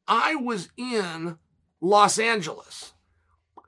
[0.07, 1.39] I was in
[1.81, 2.93] Los Angeles.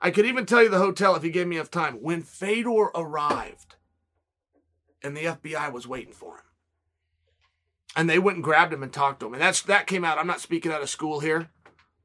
[0.01, 1.95] I could even tell you the hotel if you gave me enough time.
[1.95, 3.75] When Fedor arrived
[5.01, 6.43] and the FBI was waiting for him.
[7.95, 9.33] And they went and grabbed him and talked to him.
[9.33, 10.17] And that's that came out.
[10.17, 11.49] I'm not speaking out of school here.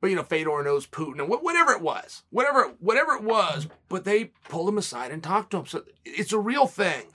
[0.01, 2.23] But you know, Fedor knows Putin and whatever it was.
[2.31, 5.67] Whatever whatever it was, but they pulled him aside and talked to him.
[5.67, 7.07] So it's a real thing.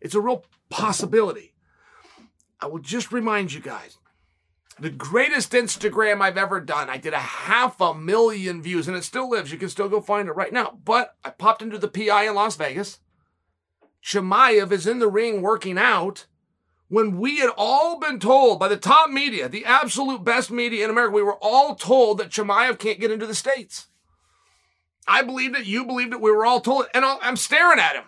[0.00, 1.54] It's a real possibility.
[2.60, 3.98] I will just remind you guys
[4.80, 6.88] the greatest Instagram I've ever done.
[6.88, 9.50] I did a half a million views and it still lives.
[9.50, 10.78] You can still go find it right now.
[10.84, 12.98] But I popped into the PI in Las Vegas.
[14.04, 16.26] Chimaev is in the ring working out
[16.88, 20.90] when we had all been told by the top media, the absolute best media in
[20.90, 23.88] America, we were all told that Chimaev can't get into the States.
[25.06, 25.66] I believed it.
[25.66, 26.20] You believed it.
[26.20, 26.90] We were all told it.
[26.94, 28.04] And I'm staring at him.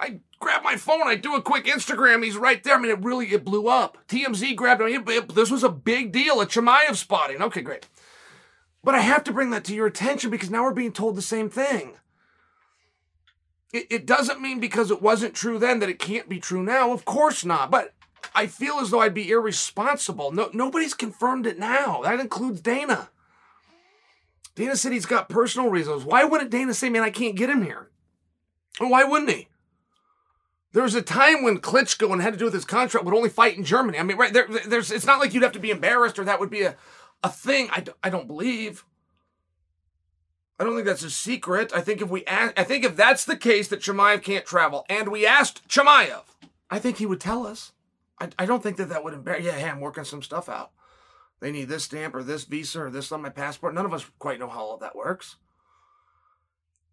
[0.00, 2.74] I grab my phone, I do a quick Instagram, he's right there.
[2.74, 3.98] I mean, it really, it blew up.
[4.08, 4.88] TMZ grabbed him.
[4.88, 7.42] It, it, this was a big deal, a Chimaev spotting.
[7.42, 7.88] Okay, great.
[8.84, 11.22] But I have to bring that to your attention because now we're being told the
[11.22, 11.94] same thing.
[13.72, 16.92] It, it doesn't mean because it wasn't true then that it can't be true now.
[16.92, 17.70] Of course not.
[17.70, 17.94] But
[18.34, 20.32] I feel as though I'd be irresponsible.
[20.32, 22.02] No, nobody's confirmed it now.
[22.02, 23.10] That includes Dana.
[24.54, 26.04] Dana said he's got personal reasons.
[26.04, 27.90] Why wouldn't Dana say, man, I can't get him here?
[28.78, 29.48] Why wouldn't he?
[30.78, 33.30] There was a time when Klitschko and had to do with his contract would only
[33.30, 33.98] fight in Germany.
[33.98, 34.92] I mean, right there, there's.
[34.92, 36.76] It's not like you'd have to be embarrassed or that would be a,
[37.24, 37.68] a thing.
[37.72, 38.84] I, I don't believe.
[40.56, 41.72] I don't think that's a secret.
[41.74, 44.86] I think if we ask, I think if that's the case that Chimaev can't travel,
[44.88, 46.22] and we asked Chimaev,
[46.70, 47.72] I think he would tell us.
[48.20, 49.44] I, I don't think that that would embarrass.
[49.44, 50.70] Yeah, hey, I'm working some stuff out.
[51.40, 53.74] They need this stamp or this visa or this on my passport.
[53.74, 55.38] None of us quite know how all that works.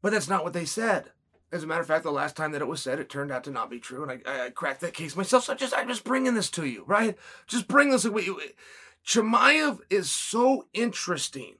[0.01, 1.11] But that's not what they said.
[1.55, 3.45] As a matter of fact, the last time that it was said, it turned out
[3.45, 5.45] to not be true, and I, I cracked that case myself.
[5.45, 7.17] So I just I'm just bringing this to you, right?
[7.47, 8.03] Just bring this.
[8.03, 8.27] Away.
[9.07, 11.55] Chimaev is so interesting,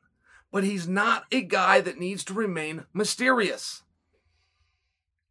[0.52, 3.84] but he's not a guy that needs to remain mysterious.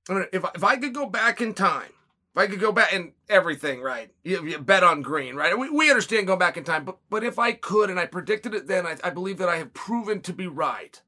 [0.09, 1.93] If if I could go back in time,
[2.35, 4.13] if I could go back and everything, right?
[4.23, 5.59] You, you, bet on green, right?
[5.59, 8.55] We, we understand going back in time, but but if I could and I predicted
[8.55, 11.03] it then, I, I believe that I have proven to be right.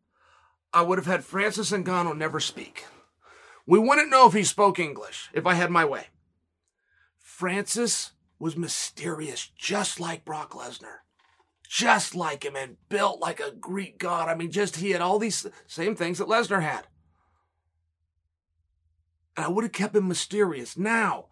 [0.74, 2.84] I would have had Francis Ngannou never speak.
[3.66, 6.06] We wouldn't know if he spoke English if I had my way.
[7.18, 10.98] Francis was mysterious, just like Brock Lesnar.
[11.68, 14.28] Just like him and built like a Greek god.
[14.28, 16.86] I mean, just he had all these same things that Lesnar had.
[19.36, 20.78] And I would have kept him mysterious.
[20.78, 21.26] Now,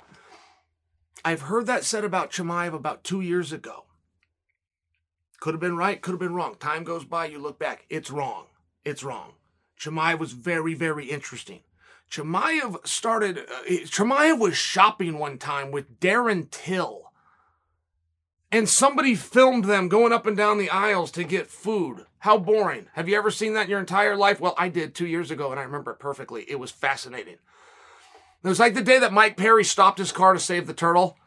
[1.24, 3.84] I've heard that said about Chimaev about two years ago.
[5.40, 6.56] Could have been right, could have been wrong.
[6.56, 7.86] Time goes by, you look back.
[7.88, 8.46] It's wrong.
[8.84, 9.34] It's wrong.
[9.78, 11.60] Chimaev was very, very interesting.
[12.10, 17.12] Chimaev started, uh, Chimaev was shopping one time with Darren Till.
[18.52, 22.06] And somebody filmed them going up and down the aisles to get food.
[22.20, 22.86] How boring.
[22.92, 24.40] Have you ever seen that in your entire life?
[24.40, 26.44] Well, I did two years ago and I remember it perfectly.
[26.48, 27.38] It was fascinating.
[28.44, 31.18] It was like the day that Mike Perry stopped his car to save the turtle.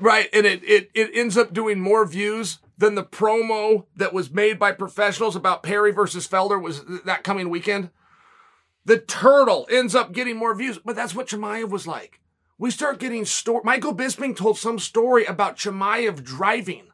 [0.00, 0.28] Right.
[0.32, 4.58] And it, it, it ends up doing more views than the promo that was made
[4.58, 7.90] by professionals about Perry versus Felder was that coming weekend?
[8.84, 12.20] The turtle ends up getting more views, but that's what Chimaev was like.
[12.58, 13.62] We start getting story.
[13.64, 16.88] Michael Bisping told some story about Chimaev driving,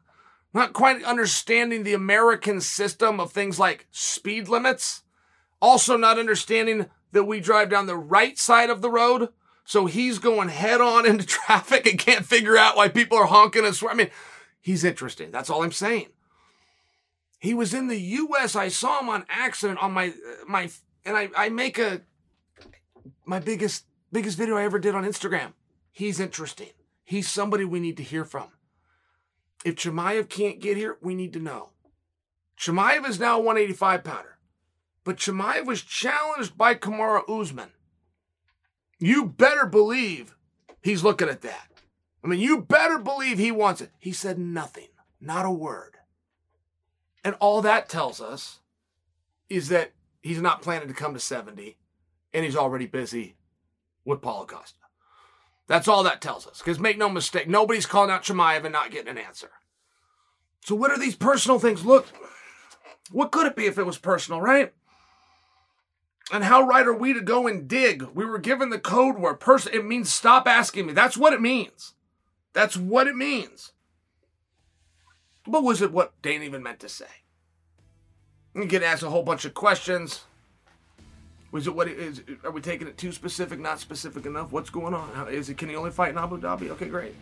[0.53, 5.03] not quite understanding the American system of things like speed limits,
[5.61, 9.29] also not understanding that we drive down the right side of the road.
[9.65, 13.65] So he's going head on into traffic and can't figure out why people are honking
[13.65, 13.99] and swearing.
[13.99, 14.11] I mean,
[14.61, 15.31] he's interesting.
[15.31, 16.07] That's all I'm saying.
[17.39, 18.55] He was in the U.S.
[18.55, 20.69] I saw him on accident on my uh, my,
[21.07, 22.01] and I I make a
[23.25, 25.53] my biggest biggest video I ever did on Instagram.
[25.91, 26.69] He's interesting.
[27.03, 28.49] He's somebody we need to hear from.
[29.65, 31.69] If Chimaev can't get here, we need to know.
[32.59, 34.37] Chimaev is now 185 pounder,
[35.03, 37.69] but Chimaev was challenged by Kamaru Usman.
[38.99, 40.35] You better believe
[40.81, 41.69] he's looking at that.
[42.23, 43.91] I mean, you better believe he wants it.
[43.97, 44.89] He said nothing,
[45.21, 45.97] not a word.
[47.23, 48.59] And all that tells us
[49.49, 49.91] is that
[50.27, 51.77] he's not planning to come to 70
[52.33, 53.35] and he's already busy
[54.05, 54.47] with Paulo.
[55.67, 56.59] That's all that tells us.
[56.59, 59.49] Because make no mistake, nobody's calling out Chimaev and not getting an answer.
[60.63, 61.85] So what are these personal things?
[61.85, 62.07] Look,
[63.11, 64.73] what could it be if it was personal, right?
[66.31, 68.03] And how right are we to go and dig?
[68.13, 69.39] We were given the code word.
[69.39, 70.93] Person, it means stop asking me.
[70.93, 71.93] That's what it means.
[72.51, 73.71] That's what it means.
[75.45, 77.05] But was it what Dana even meant to say?
[78.57, 80.23] You get asked a whole bunch of questions.
[81.51, 82.23] Was it what is?
[82.43, 83.59] Are we taking it too specific?
[83.59, 84.51] Not specific enough?
[84.51, 85.13] What's going on?
[85.13, 85.59] How, is it?
[85.59, 86.71] Can he only fight in Abu Dhabi?
[86.71, 87.13] Okay, great.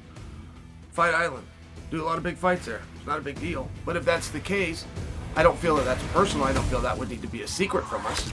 [0.94, 1.46] Fight Island.
[1.92, 2.82] Do a lot of big fights there.
[2.96, 3.70] It's not a big deal.
[3.86, 4.86] But if that's the case,
[5.36, 6.46] I don't feel that that's personal.
[6.46, 8.32] I don't feel that would need to be a secret from us.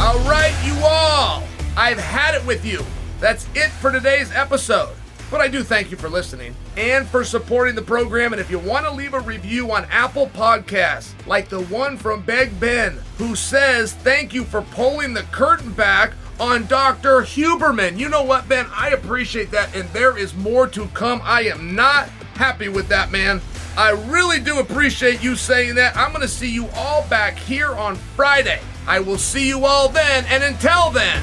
[0.00, 1.42] All right, you all.
[1.76, 2.84] I've had it with you.
[3.18, 4.94] That's it for today's episode.
[5.30, 8.32] But I do thank you for listening and for supporting the program.
[8.32, 12.22] And if you want to leave a review on Apple Podcasts, like the one from
[12.22, 17.20] Beg Ben, who says, Thank you for pulling the curtain back on Dr.
[17.22, 17.98] Huberman.
[17.98, 18.66] You know what, Ben?
[18.72, 19.74] I appreciate that.
[19.74, 21.20] And there is more to come.
[21.24, 23.40] I am not happy with that, man.
[23.76, 25.96] I really do appreciate you saying that.
[25.96, 28.60] I'm going to see you all back here on Friday.
[28.86, 30.24] I will see you all then.
[30.28, 31.22] And until then,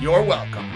[0.00, 0.75] you're welcome.